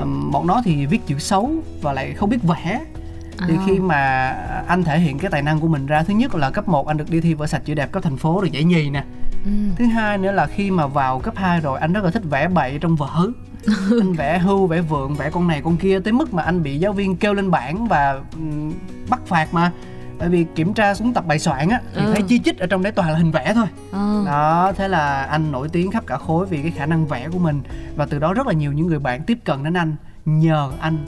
ừm, 0.00 0.30
bọn 0.32 0.46
nó 0.46 0.62
thì 0.64 0.86
viết 0.86 1.06
chữ 1.06 1.18
xấu 1.18 1.50
và 1.82 1.92
lại 1.92 2.12
không 2.12 2.30
biết 2.30 2.42
vẽ 2.42 2.80
thì 3.48 3.54
À. 3.56 3.62
khi 3.66 3.78
mà 3.78 4.28
anh 4.68 4.84
thể 4.84 4.98
hiện 4.98 5.18
cái 5.18 5.30
tài 5.30 5.42
năng 5.42 5.60
của 5.60 5.68
mình 5.68 5.86
ra 5.86 6.02
thứ 6.02 6.14
nhất 6.14 6.34
là 6.34 6.50
cấp 6.50 6.68
1 6.68 6.86
anh 6.88 6.96
được 6.96 7.10
đi 7.10 7.20
thi 7.20 7.34
vẽ 7.34 7.46
sạch 7.46 7.62
chữ 7.64 7.74
đẹp 7.74 7.92
cấp 7.92 8.02
thành 8.02 8.16
phố 8.16 8.40
được 8.40 8.52
giải 8.52 8.64
nhì 8.64 8.90
nè 8.90 9.04
ừ. 9.44 9.50
thứ 9.76 9.84
hai 9.84 10.18
nữa 10.18 10.32
là 10.32 10.46
khi 10.46 10.70
mà 10.70 10.86
vào 10.86 11.18
cấp 11.20 11.34
2 11.36 11.60
rồi 11.60 11.78
anh 11.78 11.92
rất 11.92 12.04
là 12.04 12.10
thích 12.10 12.22
vẽ 12.30 12.48
bậy 12.48 12.78
trong 12.80 12.96
vở 12.96 13.26
anh 14.00 14.12
vẽ 14.12 14.38
hưu 14.38 14.66
vẽ 14.66 14.80
vượng 14.80 15.14
vẽ 15.14 15.30
con 15.30 15.48
này 15.48 15.60
con 15.64 15.76
kia 15.76 16.00
tới 16.00 16.12
mức 16.12 16.34
mà 16.34 16.42
anh 16.42 16.62
bị 16.62 16.78
giáo 16.78 16.92
viên 16.92 17.16
kêu 17.16 17.34
lên 17.34 17.50
bảng 17.50 17.86
và 17.88 18.20
ừm, 18.32 18.72
bắt 19.10 19.20
phạt 19.26 19.54
mà 19.54 19.70
bởi 20.18 20.28
vì 20.28 20.46
kiểm 20.54 20.74
tra 20.74 20.94
xuống 20.94 21.14
tập 21.14 21.26
bài 21.26 21.38
soạn 21.38 21.68
á 21.68 21.80
thì 21.94 22.00
Ừ. 22.04 22.12
thấy 22.12 22.22
chi 22.22 22.38
chít 22.44 22.58
ở 22.58 22.66
trong 22.66 22.82
đấy 22.82 22.92
toàn 22.92 23.08
là 23.10 23.16
hình 23.18 23.30
vẽ 23.30 23.52
thôi 23.54 23.66
Ờ. 23.92 24.22
đó 24.26 24.72
thế 24.76 24.88
là 24.88 25.22
anh 25.22 25.52
nổi 25.52 25.68
tiếng 25.68 25.90
khắp 25.90 26.04
cả 26.06 26.16
khối 26.18 26.46
vì 26.46 26.62
cái 26.62 26.70
khả 26.70 26.86
năng 26.86 27.06
vẽ 27.06 27.28
của 27.32 27.38
mình 27.38 27.62
và 27.96 28.06
từ 28.06 28.18
đó 28.18 28.34
rất 28.34 28.46
là 28.46 28.52
nhiều 28.52 28.72
những 28.72 28.86
người 28.86 28.98
bạn 28.98 29.22
tiếp 29.22 29.38
cận 29.44 29.64
đến 29.64 29.74
anh 29.74 29.96
nhờ 30.24 30.72
anh 30.80 30.98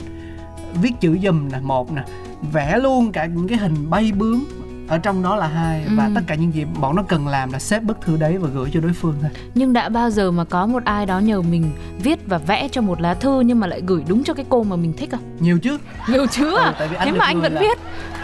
viết 0.81 0.91
chữ 0.99 1.17
dùm 1.23 1.49
nè 1.51 1.59
một 1.59 1.91
nè 1.91 2.03
vẽ 2.51 2.77
luôn 2.77 3.11
cả 3.11 3.25
những 3.25 3.47
cái 3.47 3.57
hình 3.57 3.89
bay 3.89 4.11
bướm 4.11 4.45
ở 4.87 4.97
trong 4.97 5.23
đó 5.23 5.35
là 5.35 5.47
hai 5.47 5.85
và 5.95 6.05
Ừ. 6.05 6.11
tất 6.15 6.21
cả 6.27 6.35
những 6.35 6.53
gì 6.53 6.65
bọn 6.81 6.95
nó 6.95 7.03
cần 7.03 7.27
làm 7.27 7.51
là 7.51 7.59
xếp 7.59 7.83
bức 7.83 8.01
thư 8.01 8.17
đấy 8.17 8.37
và 8.37 8.49
gửi 8.53 8.69
cho 8.73 8.79
đối 8.79 8.93
phương 8.93 9.15
thôi. 9.21 9.31
Nhưng 9.55 9.73
đã 9.73 9.89
bao 9.89 10.09
giờ 10.09 10.31
mà 10.31 10.43
có 10.43 10.65
một 10.67 10.83
ai 10.85 11.05
đó 11.05 11.19
nhờ 11.19 11.41
mình 11.41 11.71
viết 12.03 12.19
và 12.27 12.37
vẽ 12.37 12.67
cho 12.71 12.81
một 12.81 13.01
lá 13.01 13.13
thư 13.13 13.39
nhưng 13.41 13.59
mà 13.59 13.67
lại 13.67 13.81
gửi 13.87 14.03
đúng 14.07 14.23
cho 14.23 14.33
cái 14.33 14.45
cô 14.49 14.63
mà 14.63 14.75
mình 14.75 14.93
thích 14.97 15.11
không? 15.11 15.19
Nhiều 15.39 15.59
chứ. 15.59 15.77
Nhiều 16.09 16.25
chứ 16.31 16.55
à? 16.57 16.65
Ừ, 16.65 16.73
tại 16.79 16.87
vì 16.87 16.95
anh 16.95 17.11
thế 17.11 17.17
mà 17.19 17.25
anh 17.25 17.41
vẫn 17.41 17.53
là- 17.53 17.61
viết. 17.61 17.77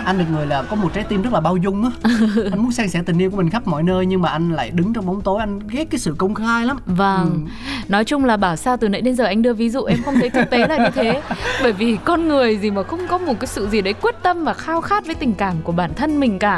anh 0.06 0.18
được 0.18 0.26
người 0.32 0.46
là 0.46 0.64
có 0.64 0.76
một 0.76 0.94
trái 0.94 1.04
tim 1.10 1.22
rất 1.22 1.34
là 1.34 1.40
bao 1.40 1.58
dung 1.58 1.84
á. 1.84 1.90
Anh 2.52 2.64
muốn 2.64 2.72
san 2.72 2.90
sẻ 2.90 3.02
tình 3.06 3.18
yêu 3.22 3.32
của 3.32 3.38
mình 3.38 3.50
khắp 3.50 3.68
mọi 3.68 3.84
nơi 3.84 4.06
nhưng 4.06 4.22
mà 4.22 4.30
anh 4.30 4.52
lại 4.52 4.72
đứng 4.72 4.94
trong 4.94 5.06
bóng 5.06 5.22
tối 5.22 5.40
anh 5.40 5.60
ghét 5.68 5.86
cái 5.90 6.00
sự 6.00 6.16
công 6.18 6.34
khai 6.34 6.66
lắm. 6.66 6.78
Vâng, 6.86 7.30
Ừ. 7.46 7.52
nói 7.88 8.06
chung 8.06 8.26
là 8.26 8.38
bảo 8.38 8.56
sao 8.56 8.78
từ 8.78 8.90
nãy 8.90 9.02
đến 9.02 9.16
giờ 9.16 9.26
anh 9.26 9.42
đưa 9.42 9.54
ví 9.54 9.70
dụ 9.70 9.84
em 9.84 10.04
không 10.06 10.16
thấy 10.20 10.30
thực 10.30 10.50
tế 10.50 10.58
là 10.68 10.78
như 10.78 10.90
thế. 10.96 11.22
Bởi 11.64 11.72
vì 11.74 11.98
con 12.06 12.28
người 12.28 12.58
gì 12.58 12.72
mà 12.72 12.84
không 12.84 13.00
có 13.08 13.18
một 13.18 13.34
cái 13.40 13.48
sự 13.48 13.68
gì 13.70 13.82
đấy 13.82 13.94
quyết 13.94 14.16
tâm 14.24 14.44
và 14.44 14.54
khao 14.54 14.82
khát 14.82 15.06
với 15.06 15.16
tình 15.16 15.34
cảm 15.34 15.56
của 15.64 15.72
bản 15.72 15.92
thân 15.96 16.20
mình 16.20 16.40
cả 16.40 16.53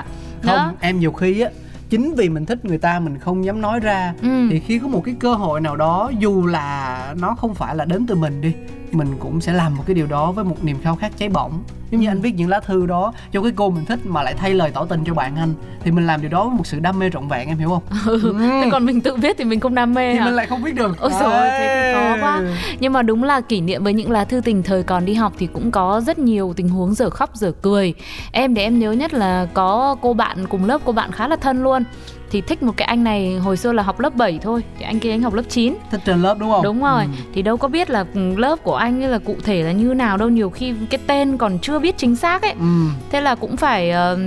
Đó. 0.45 0.65
không 0.67 0.75
em 0.79 0.99
nhiều 0.99 1.11
khi 1.11 1.41
á 1.41 1.49
chính 1.89 2.15
vì 2.15 2.29
mình 2.29 2.45
thích 2.45 2.65
người 2.65 2.77
ta 2.77 2.99
mình 2.99 3.17
không 3.19 3.45
dám 3.45 3.61
nói 3.61 3.79
ra 3.79 4.13
Ừ. 4.21 4.47
thì 4.51 4.59
khi 4.59 4.79
có 4.79 4.87
một 4.87 5.01
cái 5.05 5.15
cơ 5.19 5.33
hội 5.33 5.61
nào 5.61 5.75
đó 5.75 6.11
dù 6.19 6.45
là 6.45 7.13
nó 7.21 7.35
không 7.35 7.55
phải 7.55 7.75
là 7.75 7.85
đến 7.85 8.07
từ 8.07 8.15
mình 8.15 8.41
đi 8.41 8.53
mình 8.91 9.07
cũng 9.19 9.41
sẽ 9.41 9.53
làm 9.53 9.75
một 9.75 9.83
cái 9.87 9.93
điều 9.93 10.07
đó 10.07 10.31
với 10.31 10.45
một 10.45 10.63
niềm 10.63 10.77
khao 10.83 10.95
khát 10.95 11.11
cháy 11.17 11.29
bỏng 11.29 11.51
giống 11.91 12.01
Ừ. 12.01 12.03
như 12.03 12.07
anh 12.09 12.21
viết 12.21 12.31
những 12.35 12.49
lá 12.49 12.59
thư 12.59 12.85
đó 12.85 13.13
cho 13.33 13.41
cái 13.41 13.51
cô 13.55 13.69
mình 13.69 13.85
thích 13.85 13.99
mà 14.05 14.23
lại 14.23 14.33
thay 14.37 14.53
lời 14.53 14.71
tỏ 14.73 14.85
tình 14.85 15.03
cho 15.05 15.13
bạn 15.13 15.35
anh 15.35 15.53
thì 15.83 15.91
mình 15.91 16.07
làm 16.07 16.21
điều 16.21 16.29
đó 16.29 16.43
với 16.47 16.57
một 16.57 16.67
sự 16.67 16.79
đam 16.79 16.99
mê 16.99 17.09
trọn 17.13 17.27
vẹn 17.27 17.47
em 17.47 17.57
hiểu 17.57 17.69
không 17.69 17.81
ừ. 18.05 18.35
Thế 18.39 18.69
còn 18.71 18.85
mình 18.85 19.01
tự 19.01 19.15
viết 19.15 19.35
thì 19.37 19.43
mình 19.45 19.59
không 19.59 19.75
đam 19.75 19.93
mê 19.93 20.13
thì 20.13 20.19
hả? 20.19 20.25
mình 20.25 20.33
lại 20.33 20.45
không 20.47 20.63
viết 20.63 20.75
được 20.75 20.97
Ôi 20.99 21.11
dồi 21.19 21.33
ôi, 21.33 21.47
thế 21.49 21.93
thì 21.93 21.93
khó 21.99 22.25
quá. 22.27 22.41
Nhưng 22.79 22.93
mà 22.93 23.01
đúng 23.01 23.23
là 23.23 23.41
kỷ 23.41 23.61
niệm 23.61 23.83
với 23.83 23.93
những 23.93 24.11
lá 24.11 24.25
thư 24.25 24.41
tình 24.41 24.63
thời 24.63 24.83
còn 24.83 25.05
đi 25.05 25.13
học 25.13 25.33
thì 25.37 25.47
cũng 25.47 25.71
có 25.71 26.01
rất 26.05 26.19
nhiều 26.19 26.53
tình 26.55 26.69
huống 26.69 26.93
dở 26.95 27.09
khóc 27.09 27.29
dở 27.35 27.51
cười. 27.61 27.93
Em 28.31 28.53
để 28.53 28.63
em 28.63 28.79
nhớ 28.79 28.91
nhất 28.91 29.13
là 29.13 29.47
có 29.53 29.95
cô 30.01 30.13
bạn 30.13 30.45
cùng 30.49 30.65
lớp 30.65 30.81
cô 30.85 30.91
bạn 30.91 31.11
khá 31.11 31.27
là 31.27 31.35
thân 31.35 31.63
luôn. 31.63 31.83
Thì 32.31 32.41
thích 32.41 32.63
một 32.63 32.73
cái 32.77 32.85
anh 32.85 33.03
này 33.03 33.35
hồi 33.35 33.57
xưa 33.57 33.71
là 33.71 33.83
học 33.83 33.99
lớp 33.99 34.15
7 34.15 34.39
thôi, 34.41 34.63
thì 34.79 34.85
anh 34.85 34.99
kia 34.99 35.11
anh 35.11 35.21
học 35.21 35.33
lớp 35.33 35.43
9. 35.49 35.73
thích 35.91 36.01
trên 36.05 36.21
lớp 36.21 36.37
đúng 36.39 36.49
không 36.51 36.63
Đúng 36.63 36.81
rồi, 36.83 37.03
Ừ. 37.03 37.09
thì 37.33 37.41
đâu 37.41 37.57
có 37.57 37.67
biết 37.67 37.89
là 37.89 38.05
lớp 38.37 38.55
của 38.63 38.75
anh 38.75 39.03
ấy 39.03 39.09
là 39.09 39.17
cụ 39.19 39.35
thể 39.43 39.63
là 39.63 39.71
như 39.71 39.93
nào 39.93 40.17
đâu, 40.17 40.29
nhiều 40.29 40.49
khi 40.49 40.73
cái 40.89 40.99
tên 41.07 41.37
còn 41.37 41.59
chưa 41.59 41.79
biết 41.79 41.97
chính 41.97 42.15
xác 42.15 42.41
ấy. 42.41 42.51
Ừ. 42.59 42.65
Thế 43.11 43.21
là 43.21 43.35
cũng 43.35 43.57
phải 43.57 43.91
ờ, 43.91 44.17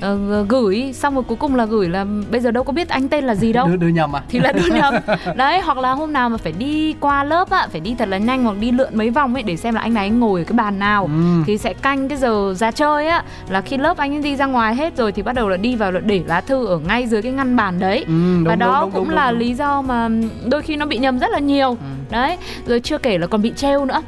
ờ, 0.00 0.42
gửi, 0.48 0.92
xong 0.94 1.14
rồi 1.14 1.22
cuối 1.28 1.36
cùng 1.36 1.54
là 1.54 1.64
gửi 1.64 1.88
là 1.88 2.06
bây 2.30 2.40
giờ 2.40 2.50
đâu 2.50 2.64
có 2.64 2.72
biết 2.72 2.88
anh 2.88 3.08
tên 3.08 3.24
là 3.24 3.34
gì 3.34 3.52
đâu 3.52 3.66
đưa, 3.68 3.76
đưa 3.76 3.88
nhầm 3.88 4.16
à 4.16 4.22
thì 4.28 4.38
là 4.38 4.52
đưa 4.52 4.66
nhầm 4.74 4.94
đấy 5.36 5.60
hoặc 5.60 5.78
là 5.78 5.92
hôm 5.92 6.12
nào 6.12 6.28
mà 6.28 6.36
phải 6.36 6.52
đi 6.52 6.92
qua 7.00 7.24
lớp 7.24 7.50
á 7.50 7.66
phải 7.70 7.80
đi 7.80 7.94
thật 7.98 8.08
là 8.08 8.18
nhanh 8.18 8.44
hoặc 8.44 8.56
đi 8.60 8.72
lượn 8.72 8.88
mấy 8.98 9.10
vòng 9.10 9.34
ấy 9.34 9.42
để 9.42 9.56
xem 9.56 9.74
là 9.74 9.80
anh 9.80 9.94
này 9.94 10.04
anh 10.06 10.20
ngồi 10.20 10.40
ở 10.40 10.44
cái 10.44 10.56
bàn 10.56 10.78
nào 10.78 11.04
Ừ. 11.04 11.42
thì 11.46 11.58
sẽ 11.58 11.72
canh 11.72 12.08
cái 12.08 12.18
giờ 12.18 12.54
ra 12.56 12.70
chơi 12.70 13.06
á 13.08 13.22
là 13.48 13.60
khi 13.60 13.78
lớp 13.78 13.96
anh 13.96 14.14
ấy 14.14 14.22
đi 14.22 14.36
ra 14.36 14.46
ngoài 14.46 14.74
hết 14.74 14.96
rồi 14.96 15.12
thì 15.12 15.22
bắt 15.22 15.32
đầu 15.34 15.48
là 15.48 15.56
đi 15.56 15.76
vào 15.76 15.92
là 15.92 16.00
để 16.00 16.22
lá 16.26 16.40
thư 16.40 16.66
ở 16.66 16.78
ngay 16.78 17.06
dưới 17.06 17.22
cái 17.22 17.32
ngăn 17.32 17.43
bàn 17.44 17.78
đấy 17.78 17.98
Ừ, 18.06 18.12
đúng, 18.36 18.44
và 18.44 18.56
đó 18.56 18.80
đúng, 18.80 18.90
cũng 18.90 19.08
đúng, 19.08 19.16
là 19.16 19.30
đúng. 19.30 19.40
lý 19.40 19.54
do 19.54 19.82
mà 19.82 20.08
đôi 20.48 20.62
khi 20.62 20.76
nó 20.76 20.86
bị 20.86 20.98
nhầm 20.98 21.18
rất 21.18 21.30
là 21.32 21.38
nhiều 21.38 21.68
Ừ. 21.68 21.76
đấy 22.10 22.36
rồi 22.66 22.80
chưa 22.80 22.98
kể 22.98 23.18
là 23.18 23.26
còn 23.26 23.42
bị 23.42 23.52
trêu 23.56 23.84
nữa 23.84 24.02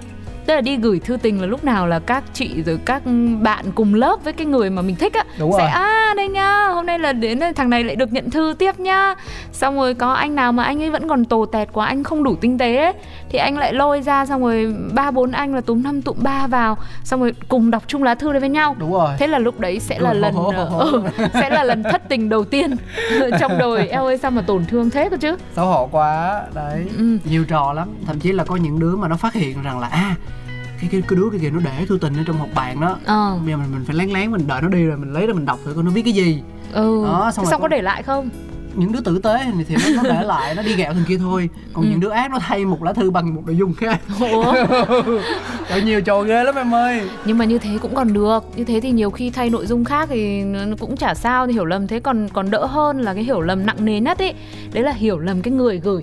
tức 0.47 0.55
là 0.55 0.61
đi 0.61 0.77
gửi 0.77 0.99
thư 1.01 1.17
tình 1.17 1.41
là 1.41 1.47
lúc 1.47 1.65
nào 1.65 1.87
là 1.87 1.99
các 1.99 2.25
chị 2.33 2.63
rồi 2.63 2.79
các 2.85 3.03
bạn 3.43 3.65
cùng 3.75 3.95
lớp 3.95 4.17
với 4.25 4.33
cái 4.33 4.47
người 4.47 4.71
mà 4.71 4.83
mình 4.83 4.97
thích 4.97 5.15
á. 5.15 5.25
Đúng 5.39 5.53
sẽ 5.53 5.59
rồi. 5.59 5.69
à 5.69 6.15
đây 6.17 6.29
nha 6.29 6.69
hôm 6.69 6.87
nay 6.87 6.99
là 6.99 7.13
đến 7.13 7.41
thằng 7.57 7.71
này 7.71 7.85
lại 7.85 7.97
được 7.97 8.13
nhận 8.13 8.31
thư 8.31 8.55
tiếp 8.59 8.81
nhá 8.81 9.15
xong 9.53 9.77
rồi 9.77 9.95
có 9.95 10.13
anh 10.13 10.35
nào 10.35 10.53
mà 10.53 10.63
anh 10.65 10.83
ấy 10.83 10.91
vẫn 10.91 11.09
còn 11.09 11.25
tồ 11.25 11.47
tẹt 11.47 11.69
quá 11.73 11.87
anh 11.87 12.05
không 12.05 12.25
đủ 12.25 12.37
tinh 12.41 12.59
tế 12.59 12.77
ấy, 12.77 12.93
thì 13.29 13.39
anh 13.39 13.59
lại 13.59 13.73
lôi 13.73 14.01
ra 14.01 14.27
xong 14.27 14.43
rồi 14.43 14.75
ba 14.95 15.11
bốn 15.11 15.31
anh 15.33 15.55
là 15.55 15.61
túm 15.61 15.83
năm 15.83 16.03
tụm 16.03 16.17
ba 16.23 16.47
vào 16.47 16.77
xong 17.05 17.21
rồi 17.21 17.33
cùng 17.49 17.71
đọc 17.71 17.83
chung 17.87 18.03
lá 18.03 18.15
thư 18.15 18.33
đấy 18.33 18.41
với 18.41 18.49
nhau. 18.49 18.77
Đúng 18.79 18.93
rồi. 18.93 19.11
Thế 19.19 19.27
là 19.27 19.39
lúc 19.39 19.61
đấy 19.61 19.81
sẽ 19.81 19.99
là 19.99 20.11
Rồi, 20.13 20.21
lần 20.21 20.35
hô, 20.35 20.43
hô, 20.43 20.65
hô. 20.65 20.79
ừ, 20.81 21.03
sẽ 21.35 21.51
là 21.51 21.65
lần 21.65 21.83
thất 21.83 22.03
tình 22.09 22.29
đầu 22.29 22.45
tiên 22.45 22.71
trong 23.41 23.59
đời. 23.59 23.89
Eo 23.89 24.07
ơi 24.07 24.19
sao 24.19 24.31
mà 24.31 24.43
tổn 24.43 24.65
thương 24.67 24.91
thế 24.91 25.09
cơ 25.11 25.17
chứ? 25.21 25.37
Xấu 25.57 25.67
hổ 25.67 25.89
quá. 25.93 26.43
Đấy. 26.55 26.87
Ừ. 26.99 27.19
nhiều 27.25 27.45
trò 27.45 27.73
lắm. 27.73 27.89
Thậm 28.07 28.21
chí 28.21 28.33
là 28.33 28.45
có 28.45 28.57
những 28.57 28.79
đứa 28.79 28.97
mà 28.97 29.09
nó 29.09 29.17
phát 29.17 29.35
hiện 29.35 29.63
rằng 29.63 29.79
là 29.81 29.87
à 29.89 30.15
cái 30.81 30.89
cái, 30.93 31.03
cái 31.09 31.17
đứa 31.17 31.31
kia 31.33 31.39
kìa 31.39 31.51
nó 31.51 31.61
để 31.65 31.87
thư 31.89 31.99
tình 32.01 32.17
ở 32.17 32.23
trong 32.27 32.39
học 32.39 32.49
bàn 32.55 32.81
đó. 32.81 32.99
Ờ. 33.05 33.39
Bây 33.45 33.51
giờ 33.53 33.57
mình 33.57 33.73
mình 33.73 33.85
phải 33.87 33.97
lén 33.97 34.11
lén 34.11 34.31
mình 34.31 34.47
đợi 34.47 34.63
nó 34.63 34.69
đi 34.69 34.85
rồi 34.85 34.97
mình 34.97 35.13
lấy 35.13 35.27
ra 35.27 35.33
mình 35.33 35.47
đọc 35.47 35.59
thử 35.65 35.73
coi 35.75 35.85
nó 35.85 35.91
viết 35.91 36.03
cái 36.03 36.13
gì. 36.13 36.43
Ừ. 36.73 37.05
Đó, 37.05 37.31
xong 37.35 37.45
rồi 37.45 37.51
xong 37.51 37.61
có 37.63 37.69
để 37.69 37.83
lại 37.83 38.03
không? 38.03 38.29
Những 38.75 38.93
đứa 38.93 39.01
tử 39.01 39.19
tế 39.19 39.39
thì, 39.69 39.77
nó, 39.77 40.03
nó 40.03 40.11
để 40.11 40.23
lại 40.27 40.55
nó 40.55 40.63
đi 40.63 40.75
ghẹo 40.75 40.93
thằng 40.93 41.05
kia 41.09 41.19
thôi. 41.19 41.49
Còn 41.73 41.85
Ừ. 41.85 41.91
những 41.91 42.01
đứa 42.01 42.11
ác 42.11 42.31
nó 42.31 42.39
thay 42.39 42.65
một 42.65 42.83
lá 42.83 42.93
thư 42.93 43.11
bằng 43.11 43.35
một 43.35 43.43
nội 43.47 43.57
dung 43.57 43.75
khác. 43.75 44.01
Ủa? 44.21 44.55
Trời 45.69 45.83
nhiều 45.83 46.01
trò 46.01 46.23
ghê 46.23 46.45
lắm 46.45 46.55
em 46.55 46.75
ơi. 46.75 47.01
Nhưng 47.25 47.39
mà 47.39 47.45
như 47.45 47.59
thế 47.59 47.79
cũng 47.83 47.95
còn 47.95 48.13
được. 48.13 48.45
Như 48.57 48.65
thế 48.65 48.81
thì 48.81 48.91
nhiều 48.91 49.11
khi 49.11 49.31
thay 49.31 49.51
nội 49.51 49.67
dung 49.67 49.85
khác 49.85 50.09
thì 50.13 50.43
nó 50.43 50.77
cũng 50.81 50.97
chả 50.97 51.15
sao 51.15 51.47
thì 51.47 51.53
hiểu 51.53 51.65
lầm. 51.65 51.87
Thế 51.87 52.01
còn 52.01 52.29
còn 52.33 52.51
đỡ 52.51 52.67
hơn 52.67 52.99
là 53.01 53.15
cái 53.15 53.25
hiểu 53.25 53.41
lầm 53.41 53.67
nặng 53.67 53.85
nề 53.85 54.01
nhất 54.01 54.19
ấy. 54.19 54.35
Đấy 54.73 54.83
là 54.85 54.93
hiểu 54.93 55.19
lầm 55.19 55.43
cái 55.43 55.53
người 55.53 55.79
gửi 55.79 56.03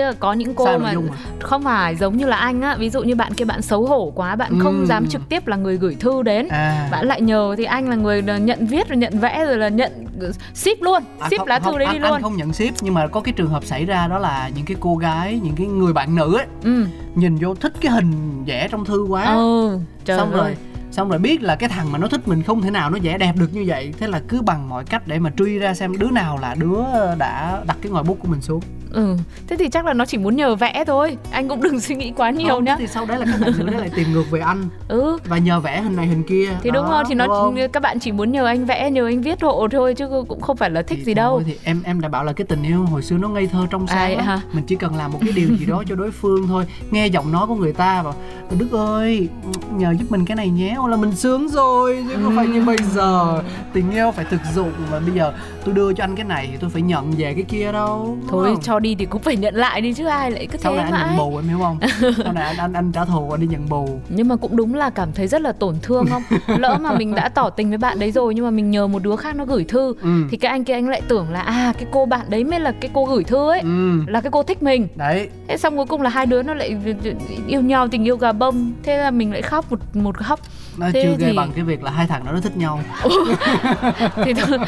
tức 0.00 0.06
là 0.06 0.12
có 0.20 0.32
những 0.32 0.54
cô 0.54 0.78
mà 0.78 0.88
à? 0.88 0.94
không 1.40 1.62
phải 1.62 1.96
giống 1.96 2.16
như 2.16 2.26
là 2.26 2.36
anh 2.36 2.62
á. 2.62 2.76
Ví 2.78 2.90
dụ 2.90 3.02
như 3.02 3.14
bạn 3.14 3.34
kia 3.34 3.44
bạn 3.44 3.62
xấu 3.62 3.86
hổ 3.86 4.12
quá 4.14 4.36
bạn 4.36 4.60
không 4.60 4.76
Ừm. 4.78 4.86
dám 4.86 5.06
trực 5.06 5.28
tiếp 5.28 5.46
là 5.46 5.56
người 5.56 5.76
gửi 5.76 5.96
thư 6.00 6.22
đến. 6.22 6.48
À. 6.48 6.88
Bạn 6.90 7.06
lại 7.06 7.20
nhờ 7.20 7.54
thì 7.58 7.64
anh 7.64 7.88
là 7.88 7.96
người 7.96 8.22
nhận 8.22 8.66
viết 8.66 8.88
rồi 8.88 8.96
nhận 8.96 9.18
vẽ 9.18 9.44
rồi 9.44 9.56
là 9.56 9.68
nhận 9.68 9.92
ship 10.54 10.82
luôn. 10.82 11.02
À, 11.18 11.28
ship 11.28 11.38
không- 11.38 11.48
lá 11.48 11.58
thư 11.58 11.64
không, 11.70 11.78
đấy 11.78 11.86
anh, 11.86 11.94
đi 11.94 12.00
luôn. 12.00 12.12
anh 12.12 12.22
không 12.22 12.36
nhận 12.36 12.52
ship 12.52 12.74
nhưng 12.80 12.94
mà 12.94 13.06
có 13.06 13.20
cái 13.20 13.32
trường 13.32 13.48
hợp 13.50 13.64
xảy 13.64 13.84
ra 13.84 14.06
đó 14.08 14.18
là 14.18 14.50
những 14.56 14.64
cái 14.64 14.76
cô 14.80 14.96
gái 14.96 15.40
những 15.42 15.54
cái 15.56 15.66
người 15.66 15.92
bạn 15.92 16.14
nữ 16.16 16.36
ấy 16.36 16.46
ừ. 16.64 16.84
nhìn 17.14 17.36
vô 17.36 17.54
thích 17.54 17.72
cái 17.80 17.92
hình 17.92 18.44
vẽ 18.46 18.68
trong 18.70 18.84
thư 18.84 19.04
quá. 19.08 19.24
Ừ 19.24 19.78
trời 20.04 20.18
xong 20.18 20.32
ơi. 20.32 20.40
rồi 20.40 20.56
xong 20.92 21.08
rồi 21.08 21.18
biết 21.18 21.42
là 21.42 21.56
cái 21.56 21.68
thằng 21.68 21.92
mà 21.92 21.98
nó 21.98 22.08
thích 22.08 22.28
mình 22.28 22.42
không 22.42 22.60
thể 22.62 22.70
nào 22.70 22.90
nó 22.90 22.98
vẽ 23.02 23.18
đẹp 23.18 23.32
được 23.36 23.54
như 23.54 23.64
vậy. 23.66 23.92
Thế 23.98 24.06
là 24.06 24.20
cứ 24.28 24.42
bằng 24.42 24.68
mọi 24.68 24.84
cách 24.84 25.02
để 25.06 25.18
mà 25.18 25.30
truy 25.36 25.58
ra 25.58 25.74
xem 25.74 25.98
đứa 25.98 26.10
nào 26.10 26.38
là 26.42 26.54
đứa 26.58 26.78
đã 27.18 27.62
đặt 27.66 27.76
cái 27.82 27.92
ngòi 27.92 28.02
bút 28.02 28.16
của 28.22 28.28
mình 28.28 28.40
xuống 28.40 28.60
ừ. 28.92 29.16
Thế 29.48 29.56
thì 29.56 29.68
chắc 29.68 29.84
là 29.86 29.92
nó 29.92 30.04
chỉ 30.06 30.18
muốn 30.18 30.36
nhờ 30.36 30.54
vẽ 30.56 30.84
thôi. 30.86 31.16
Anh 31.30 31.48
cũng 31.48 31.62
đừng 31.62 31.80
suy 31.86 31.94
nghĩ 31.94 32.12
quá 32.16 32.30
nhiều 32.30 32.48
Không, 32.48 32.64
nhá 32.64 32.76
thì 32.78 32.86
sau 32.86 33.06
đấy 33.06 33.18
là 33.18 33.26
các 33.32 33.40
bạn 33.40 33.52
nữ 33.58 33.64
đấy 33.66 33.76
lại 33.80 33.90
tìm 33.96 34.12
ngược 34.12 34.30
về 34.30 34.40
anh. 34.40 34.68
Ừ. 34.88 35.18
Và 35.24 35.38
nhờ 35.38 35.60
vẽ 35.60 35.80
hình 35.82 35.96
này 35.96 36.06
hình 36.06 36.22
kia. 36.22 36.50
Thì 36.62 36.70
đúng 36.70 36.90
rồi 36.90 37.04
thì 37.08 37.14
nó 37.14 37.26
không? 37.26 37.56
các 37.72 37.82
bạn 37.82 38.00
chỉ 38.00 38.12
muốn 38.12 38.32
nhờ 38.32 38.44
anh 38.46 38.64
vẽ 38.64 38.90
nhờ 38.90 39.06
anh 39.06 39.20
viết 39.22 39.42
hộ 39.42 39.68
thôi 39.70 39.94
chứ 39.94 40.08
cũng 40.28 40.40
không 40.40 40.56
phải 40.56 40.70
là 40.70 40.82
thích 40.82 40.98
Thì 40.98 41.04
gì 41.04 41.14
thôi, 41.14 41.22
đâu 41.22 41.42
thì 41.46 41.56
em 41.64 41.82
em 41.84 42.00
đã 42.00 42.08
bảo 42.08 42.24
là 42.24 42.32
cái 42.32 42.44
tình 42.46 42.62
yêu 42.62 42.84
hồi 42.86 43.02
xưa 43.02 43.16
nó 43.16 43.28
ngây 43.28 43.46
thơ 43.46 43.66
trong 43.70 43.86
À, 43.86 43.94
sáng 43.94 44.18
hả? 44.18 44.40
mình 44.52 44.64
chỉ 44.66 44.76
cần 44.76 44.94
làm 44.96 45.12
một 45.12 45.18
cái 45.22 45.32
điều 45.32 45.48
gì 45.58 45.66
đó 45.66 45.82
cho 45.88 45.94
đối 45.94 46.10
phương 46.10 46.48
thôi. 46.48 46.64
Nghe 46.90 47.06
giọng 47.06 47.32
nói 47.32 47.46
của 47.46 47.54
người 47.54 47.72
ta 47.72 48.02
và 48.02 48.12
đức 48.58 48.72
ơi 48.72 49.28
nhờ 49.76 49.94
giúp 49.98 50.06
mình 50.10 50.24
cái 50.24 50.36
này 50.36 50.48
nhé. 50.48 50.76
Là 50.88 50.96
mình 50.96 51.12
sướng 51.12 51.48
rồi 51.48 52.04
chứ 52.08 52.16
không 52.24 52.36
phải 52.36 52.46
như 52.46 52.64
bây 52.64 52.76
giờ. 52.92 53.42
Tình 53.72 53.90
yêu 53.90 54.10
phải 54.10 54.24
thực 54.24 54.40
dụng. 54.54 54.72
Mà 54.92 55.00
bây 55.00 55.10
giờ 55.14 55.32
tôi 55.64 55.74
đưa 55.74 55.92
cho 55.92 56.04
anh 56.04 56.16
cái 56.16 56.24
này 56.24 56.48
thì 56.52 56.56
tôi 56.60 56.70
phải 56.70 56.82
nhận 56.82 57.10
về 57.10 57.34
cái 57.34 57.44
kia 57.48 57.72
đâu 57.72 58.18
thôi 58.28 58.48
không? 58.48 58.62
cho 58.62 58.78
đi 58.78 58.94
thì 58.94 59.06
cũng 59.06 59.22
phải 59.22 59.36
nhận 59.36 59.54
lại 59.54 59.80
đi 59.80 59.92
chứ 59.92 60.06
ai 60.06 60.30
lại 60.30 60.46
cứ 60.46 60.58
sau 60.58 60.72
thế 60.72 60.76
này 60.76 60.84
anh 60.84 60.92
nhận 60.92 61.08
mãi. 61.08 61.18
bù 61.18 61.36
em 61.36 61.48
hiểu 61.48 61.58
không? 61.58 61.78
Sau 62.24 62.32
này 62.32 62.44
anh 62.44 62.56
anh 62.56 62.72
anh 62.72 62.92
trả 62.92 63.04
thù 63.04 63.30
anh 63.30 63.40
đi 63.40 63.46
nhận 63.46 63.68
bù. 63.68 64.00
Nhưng 64.08 64.28
mà 64.28 64.36
cũng 64.36 64.56
đúng 64.56 64.74
là 64.74 64.90
cảm 64.90 65.12
thấy 65.12 65.26
rất 65.26 65.42
là 65.42 65.52
tổn 65.52 65.76
thương 65.82 66.06
không? 66.06 66.22
Lỡ 66.46 66.78
mà 66.80 66.92
mình 66.98 67.14
đã 67.14 67.28
tỏ 67.28 67.50
tình 67.50 67.68
với 67.68 67.78
bạn 67.78 67.98
đấy 67.98 68.12
rồi 68.12 68.34
nhưng 68.34 68.44
mà 68.44 68.50
mình 68.50 68.70
nhờ 68.70 68.86
một 68.86 69.02
đứa 69.02 69.16
khác 69.16 69.36
nó 69.36 69.44
gửi 69.44 69.64
thư 69.64 69.94
ừ. 70.02 70.24
thì 70.30 70.36
cái 70.36 70.50
anh 70.50 70.64
kia 70.64 70.72
anh 70.72 70.88
lại 70.88 71.02
tưởng 71.08 71.30
là 71.30 71.40
à 71.40 71.72
cái 71.78 71.86
cô 71.92 72.06
bạn 72.06 72.26
đấy 72.28 72.44
mới 72.44 72.60
là 72.60 72.72
cái 72.80 72.90
cô 72.94 73.04
gửi 73.04 73.24
thư 73.24 73.50
ấy 73.50 73.60
ừ. 73.60 74.00
là 74.06 74.20
cái 74.20 74.30
cô 74.30 74.42
thích 74.42 74.62
mình. 74.62 74.88
Đấy. 74.96 75.28
Thế 75.48 75.56
xong 75.56 75.76
cuối 75.76 75.86
cùng 75.86 76.02
là 76.02 76.10
hai 76.10 76.26
đứa 76.26 76.42
nó 76.42 76.54
lại 76.54 76.76
yêu 77.46 77.60
nhau 77.60 77.88
tình 77.88 78.04
yêu 78.04 78.16
gà 78.16 78.32
bông. 78.32 78.72
Thế 78.82 78.96
là 78.96 79.10
mình 79.10 79.32
lại 79.32 79.42
khóc 79.42 79.70
một 79.70 79.96
một 79.96 80.18
khóc 80.18 80.40
nó 80.80 80.86
Thế 80.94 81.02
chưa 81.02 81.16
ghê 81.18 81.30
thì- 81.30 81.36
bằng 81.36 81.52
cái 81.54 81.64
việc 81.64 81.82
là 81.82 81.90
hai 81.90 82.06
thằng 82.06 82.24
nó 82.24 82.40
thích 82.40 82.56
nhau. 82.56 82.80
Thì 84.24 84.32
thôi, 84.34 84.58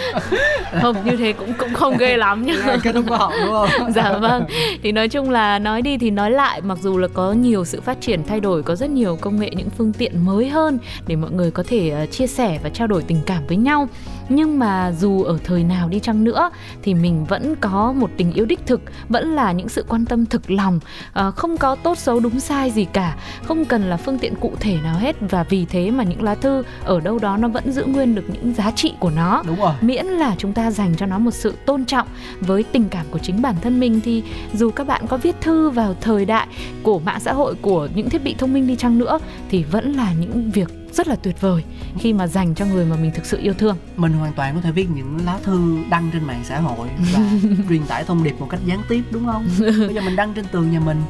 không 0.83 0.96
như 1.05 1.16
thế 1.16 1.33
cũng 1.33 1.53
cũng 1.59 1.75
không 1.75 1.96
ghê 1.96 2.16
lắm 2.16 2.46
nhá. 2.46 2.55
Thúc 2.94 3.05
khoa 3.09 3.18
học 3.18 3.33
đúng 3.44 3.51
không? 3.53 3.92
Dạ 3.94 4.18
vâng. 4.18 4.44
Thì 4.83 4.92
nói 4.92 5.09
chung 5.09 5.31
là 5.31 5.59
nói 5.59 5.83
đi 5.83 5.98
thì 5.98 6.11
nói 6.11 6.31
lại 6.31 6.61
mặc 6.61 6.79
dù 6.83 6.98
là 6.98 7.09
có 7.14 7.33
nhiều 7.33 7.64
sự 7.64 7.81
phát 7.81 8.01
triển 8.01 8.22
thay 8.27 8.40
đổi 8.40 8.62
có 8.62 8.75
rất 8.77 8.90
nhiều 8.90 9.18
công 9.20 9.40
nghệ 9.40 9.51
những 9.57 9.70
phương 9.70 9.92
tiện 9.92 10.25
mới 10.25 10.48
hơn 10.48 10.79
để 11.07 11.16
mọi 11.16 11.31
người 11.31 11.51
có 11.51 11.62
thể 11.68 11.88
ờ, 11.90 12.07
chia 12.07 12.27
sẻ 12.27 12.59
và 12.62 12.68
trao 12.70 12.87
đổi 12.87 13.03
tình 13.03 13.20
cảm 13.27 13.46
với 13.46 13.57
nhau 13.57 13.88
nhưng 14.35 14.59
mà 14.59 14.92
dù 14.92 15.23
ở 15.23 15.38
thời 15.45 15.64
nào 15.64 15.88
đi 15.88 16.01
chăng 16.01 16.25
nữa 16.25 16.51
thì 16.83 16.95
mình 16.95 17.25
vẫn 17.25 17.57
có 17.57 17.92
một 17.92 18.11
tình 18.16 18.33
yêu 18.33 18.47
đích 18.47 18.66
thực 18.66 18.81
vẫn 19.09 19.35
là 19.35 19.53
những 19.53 19.68
sự 19.68 19.85
quan 19.88 20.05
tâm 20.07 20.27
thực 20.27 20.51
lòng. 20.51 20.81
Ờ, 21.12 21.31
không 21.31 21.57
có 21.57 21.75
tốt 21.75 21.99
xấu 21.99 22.21
đúng 22.21 22.40
sai 22.40 22.71
gì 22.71 22.85
cả 22.85 23.16
không 23.45 23.64
cần 23.64 23.83
là 23.83 23.97
phương 23.97 24.18
tiện 24.18 24.35
cụ 24.35 24.53
thể 24.61 24.77
nào 24.83 24.99
hết. 24.99 25.16
Và 25.21 25.42
vì 25.42 25.64
thế 25.64 25.90
mà 25.90 26.05
những 26.05 26.23
lá 26.23 26.35
thư 26.35 26.62
ở 26.85 27.01
đâu 27.01 27.18
đó 27.18 27.37
nó 27.37 27.49
vẫn 27.49 27.73
giữ 27.73 27.85
nguyên 27.85 28.14
được 28.14 28.25
những 28.33 28.55
giá 28.55 28.71
trị 28.71 28.92
của 29.01 29.11
nó. 29.11 29.42
Đúng 29.47 29.61
rồi. 29.61 29.73
Miễn 29.81 30.07
là 30.07 30.35
chúng 30.38 30.53
ta 30.53 30.71
dành 30.71 30.95
cho 30.97 31.07
nó 31.07 31.18
một 31.18 31.35
sự 31.35 31.55
tôn 31.66 31.85
trọng. 31.85 32.09
Với 32.40 32.62
tình 32.62 32.88
cảm 32.88 33.07
của 33.11 33.18
chính 33.18 33.42
bản 33.42 33.55
thân 33.61 33.81
mình 33.81 34.01
thì 34.05 34.23
dù 34.55 34.71
các 34.71 34.87
bạn 34.87 35.07
có 35.07 35.16
viết 35.16 35.40
thư 35.40 35.71
vào 35.71 35.95
thời 36.01 36.25
đại 36.25 36.47
của 36.83 36.99
mạng 36.99 37.21
xã 37.21 37.33
hội 37.33 37.55
của 37.55 37.88
những 37.95 38.11
thiết 38.11 38.25
bị 38.25 38.35
thông 38.38 38.53
minh 38.53 38.66
đi 38.66 38.77
chăng 38.77 38.99
nữa 38.99 39.18
thì 39.51 39.64
vẫn 39.64 39.92
là 39.92 40.12
những 40.21 40.51
việc 40.51 40.82
rất 40.93 41.09
là 41.09 41.17
tuyệt 41.17 41.41
vời 41.41 41.65
khi 41.99 42.13
mà 42.13 42.27
dành 42.27 42.55
cho 42.55 42.67
người 42.67 42.85
mà 42.85 42.97
mình 42.97 43.11
thực 43.15 43.27
sự 43.27 43.39
yêu 43.43 43.55
thương. 43.55 43.77
Mình 43.97 44.13
hoàn 44.13 44.33
toàn 44.33 44.55
có 44.55 44.61
thể 44.61 44.73
viết 44.73 44.87
những 44.95 45.19
lá 45.25 45.39
thư 45.43 45.79
đăng 45.91 46.11
trên 46.13 46.25
mạng 46.25 46.43
xã 46.45 46.61
hội 46.61 46.89
và 47.13 47.21
truyền 47.69 47.83
tải 47.83 48.05
thông 48.05 48.25
điệp 48.25 48.35
một 48.41 48.47
cách 48.51 48.61
gián 48.67 48.81
tiếp 48.89 49.03
đúng 49.11 49.27
không? 49.27 49.47
Bây 49.61 49.95
giờ 49.95 50.01
mình 50.01 50.17
đăng 50.17 50.35
trên 50.35 50.45
tường 50.53 50.71
nhà 50.73 50.81
mình 50.81 51.03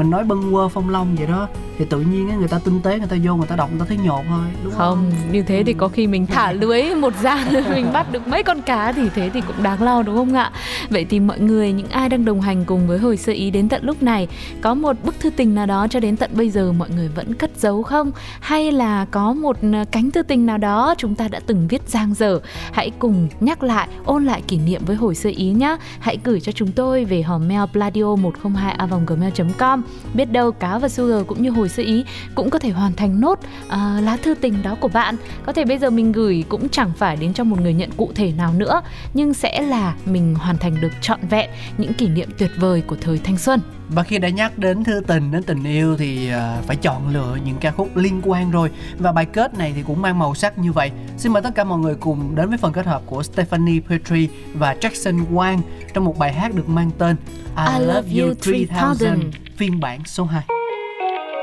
mình 0.00 0.10
nói 0.10 0.24
bâng 0.24 0.52
quơ 0.52 0.68
phong 0.68 0.90
long 0.90 1.16
vậy 1.16 1.26
đó 1.26 1.48
thì 1.78 1.84
tự 1.90 2.00
nhiên 2.00 2.38
người 2.38 2.48
ta 2.48 2.58
tinh 2.64 2.80
tế 2.82 2.98
người 2.98 3.08
ta 3.08 3.16
vô 3.24 3.36
người 3.36 3.46
ta 3.46 3.56
đọc 3.56 3.70
người 3.70 3.80
ta 3.80 3.86
thấy 3.88 3.98
nhột 4.04 4.24
thôi 4.28 4.44
đúng 4.64 4.72
không, 4.72 4.78
không 4.78 5.32
như 5.32 5.42
thế 5.42 5.62
thì 5.66 5.72
có 5.72 5.88
khi 5.88 6.06
mình 6.06 6.26
thả 6.26 6.52
lưới 6.60 6.94
một 6.94 7.12
gian 7.22 7.48
mình 7.70 7.92
bắt 7.92 8.12
được 8.12 8.28
mấy 8.28 8.42
con 8.42 8.62
cá 8.62 8.92
thì 8.92 9.08
thế 9.14 9.30
thì 9.34 9.40
cũng 9.40 9.62
đáng 9.62 9.82
lo 9.82 10.02
đúng 10.02 10.16
không 10.16 10.34
ạ? 10.34 10.52
Vậy 10.90 11.04
thì 11.04 11.20
mọi 11.20 11.40
người 11.40 11.72
những 11.72 11.88
ai 11.88 12.08
đang 12.08 12.24
đồng 12.24 12.40
hành 12.40 12.64
cùng 12.64 12.86
với 12.86 12.98
hồi 12.98 13.16
sơ 13.16 13.32
ý 13.32 13.50
đến 13.50 13.68
tận 13.68 13.84
lúc 13.84 14.02
này 14.02 14.28
có 14.60 14.74
một 14.74 14.96
bức 15.04 15.20
thư 15.20 15.30
tình 15.30 15.54
nào 15.54 15.66
đó 15.66 15.86
cho 15.90 16.00
đến 16.00 16.16
tận 16.16 16.30
bây 16.34 16.50
giờ 16.50 16.72
mọi 16.72 16.90
người 16.90 17.08
vẫn 17.08 17.34
cất 17.34 17.50
giấu 17.56 17.82
không? 17.82 18.10
Hay 18.40 18.72
là 18.72 19.06
có 19.10 19.32
một 19.32 19.56
ờ, 19.72 19.84
cánh 19.92 20.10
thư 20.10 20.22
tình 20.22 20.46
nào 20.46 20.58
đó 20.58 20.94
chúng 20.98 21.14
ta 21.14 21.28
đã 21.28 21.40
từng 21.46 21.68
viết 21.68 21.82
giang 21.86 22.14
dở? 22.14 22.40
Hãy 22.72 22.90
cùng 22.98 23.28
nhắc 23.40 23.62
lại 23.62 23.88
ôn 24.04 24.24
lại 24.24 24.42
kỷ 24.48 24.58
niệm 24.58 24.82
với 24.86 24.96
hồi 24.96 25.14
sơ 25.14 25.30
ý 25.36 25.52
nhé 25.52 25.76
hãy 26.00 26.18
gửi 26.24 26.40
cho 26.40 26.52
chúng 26.52 26.72
tôi 26.72 27.04
về 27.04 27.22
hòm 27.22 27.48
mail 27.48 27.62
pladio 27.72 28.16
102 28.16 28.76
gmail 29.06 29.32
com 29.58 29.82
biết 30.14 30.32
đâu 30.32 30.52
cáo 30.52 30.78
và 30.78 30.88
sugar 30.88 31.26
cũng 31.26 31.42
như 31.42 31.50
hồi 31.50 31.68
sơ 31.68 31.82
ý 31.82 32.04
cũng 32.34 32.50
có 32.50 32.58
thể 32.58 32.70
hoàn 32.70 32.92
thành 32.92 33.20
nốt 33.20 33.38
à, 33.68 34.00
lá 34.02 34.16
thư 34.16 34.34
tình 34.34 34.62
đó 34.62 34.76
của 34.80 34.88
bạn. 34.88 35.16
Có 35.46 35.52
thể 35.52 35.64
bây 35.64 35.78
giờ 35.78 35.90
mình 35.90 36.12
gửi 36.12 36.44
cũng 36.48 36.68
chẳng 36.68 36.92
phải 36.96 37.16
đến 37.16 37.34
cho 37.34 37.44
một 37.44 37.60
người 37.60 37.74
nhận 37.74 37.90
cụ 37.96 38.10
thể 38.14 38.32
nào 38.32 38.54
nữa 38.54 38.82
nhưng 39.14 39.34
sẽ 39.34 39.62
là 39.62 39.94
mình 40.06 40.34
hoàn 40.34 40.58
thành 40.58 40.80
được 40.80 40.92
trọn 41.00 41.20
vẹn 41.30 41.50
những 41.78 41.94
kỷ 41.94 42.08
niệm 42.08 42.28
tuyệt 42.38 42.50
vời 42.56 42.82
của 42.86 42.96
thời 43.00 43.18
thanh 43.18 43.38
xuân. 43.38 43.60
Và 43.88 44.02
khi 44.02 44.18
đã 44.18 44.28
nhắc 44.28 44.58
đến 44.58 44.84
thư 44.84 45.00
tình 45.06 45.30
đến 45.30 45.42
tình 45.42 45.64
yêu 45.64 45.96
thì 45.96 46.30
à, 46.30 46.58
phải 46.66 46.76
chọn 46.76 47.08
lựa 47.12 47.38
những 47.44 47.56
ca 47.60 47.70
khúc 47.70 47.96
liên 47.96 48.20
quan 48.24 48.50
rồi. 48.50 48.70
Và 48.98 49.12
bài 49.12 49.24
kết 49.24 49.58
này 49.58 49.72
thì 49.76 49.82
cũng 49.82 50.02
mang 50.02 50.18
màu 50.18 50.34
sắc 50.34 50.58
như 50.58 50.72
vậy. 50.72 50.90
Xin 51.16 51.32
mời 51.32 51.42
tất 51.42 51.54
cả 51.54 51.64
mọi 51.64 51.78
người 51.78 51.94
cùng 51.94 52.34
đến 52.34 52.48
với 52.48 52.58
phần 52.58 52.72
kết 52.72 52.86
hợp 52.86 53.02
của 53.06 53.22
Stephanie 53.22 53.80
Petrie 53.88 54.28
và 54.54 54.74
Jackson 54.80 55.26
Wang 55.32 55.58
trong 55.94 56.04
một 56.04 56.18
bài 56.18 56.32
hát 56.32 56.54
được 56.54 56.68
mang 56.68 56.90
tên 56.98 57.16
I, 57.56 57.84
Love 57.84 58.20
You 58.20 58.34
3000 58.70 59.49
phiên 59.60 59.80
bản 59.80 60.00
số 60.06 60.28
2 60.32 60.42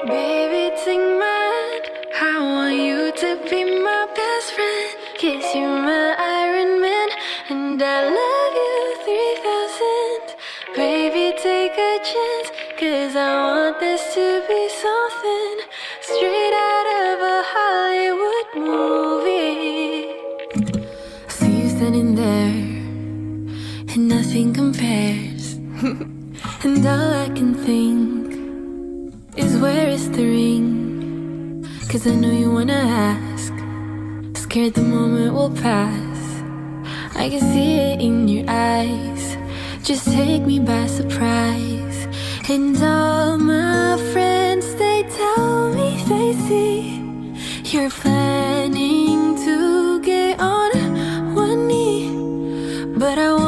Baby, 0.08 0.75
take 0.86 1.19
hand. 1.21 1.84
I 2.21 2.39
want 2.39 2.75
you 2.88 3.12
to 3.21 3.30
be 3.49 3.63
my 3.86 4.06
best 4.17 4.47
friend. 4.56 4.89
Cause 5.21 5.56
you're 5.56 5.82
my 5.88 6.15
Iron 6.17 6.82
Man. 6.82 7.10
And 7.49 7.82
I 7.82 7.97
love 8.19 8.53
you 8.63 8.77
3000. 9.06 10.36
Baby, 10.75 11.25
take 11.43 11.77
a 11.77 11.93
chance. 12.10 12.49
Cause 12.80 13.15
I 13.15 13.32
want 13.49 13.80
this 13.80 14.01
to 14.15 14.27
be 14.49 14.62
something 14.84 15.58
straight 16.01 16.56
out 16.69 16.88
of 17.03 17.15
a 17.36 17.39
Hollywood 17.53 18.49
movie. 18.69 20.08
See 21.27 21.56
you 21.62 21.69
standing 21.69 22.15
there, 22.15 22.56
and 23.93 24.08
nothing 24.08 24.53
compares. 24.53 25.45
and 26.63 26.88
all 26.88 27.16
Cause 31.98 32.06
I 32.06 32.14
know 32.14 32.30
you 32.30 32.52
wanna 32.52 32.74
ask. 32.74 33.52
Scared 34.44 34.76
the 34.76 34.84
moment 34.84 35.34
will 35.34 35.50
pass. 35.50 36.20
I 37.16 37.28
can 37.28 37.40
see 37.40 37.80
it 37.80 38.00
in 38.00 38.28
your 38.28 38.46
eyes. 38.48 39.36
Just 39.82 40.06
take 40.06 40.44
me 40.44 40.60
by 40.60 40.86
surprise. 40.86 42.00
And 42.50 42.78
all 42.84 43.40
my 43.40 43.98
friends, 44.14 44.76
they 44.76 45.10
tell 45.10 45.74
me 45.74 45.90
they 46.08 46.34
see 46.48 47.02
you're 47.74 47.90
planning 47.90 49.36
to 49.46 50.00
get 50.02 50.40
on 50.40 50.70
one 51.34 51.66
knee. 51.68 52.12
But 52.96 53.18
I 53.18 53.47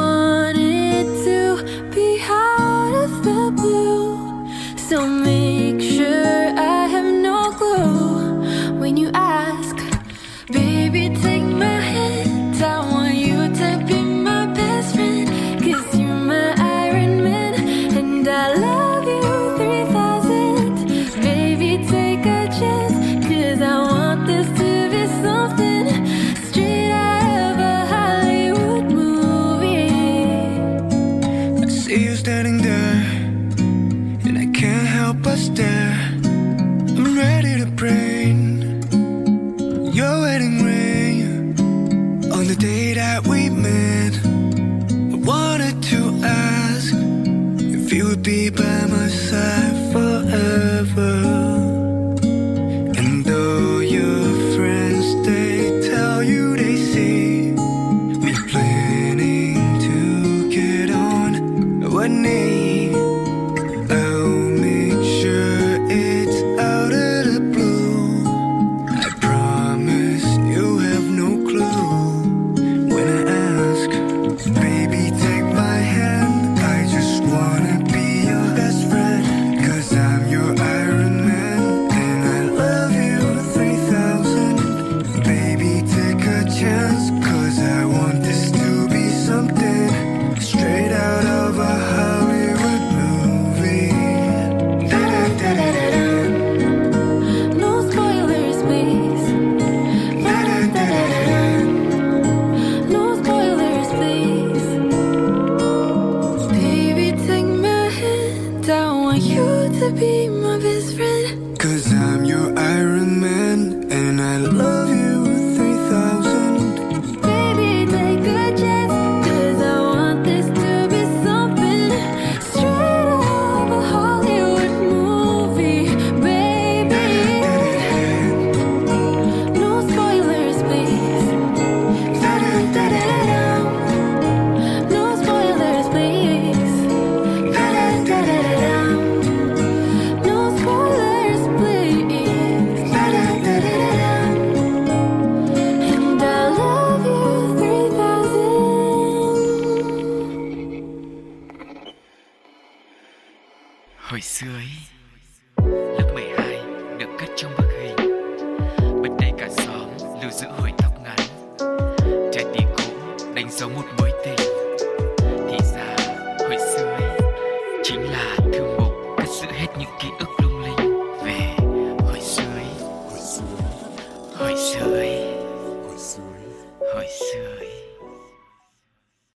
happening 62.09 62.48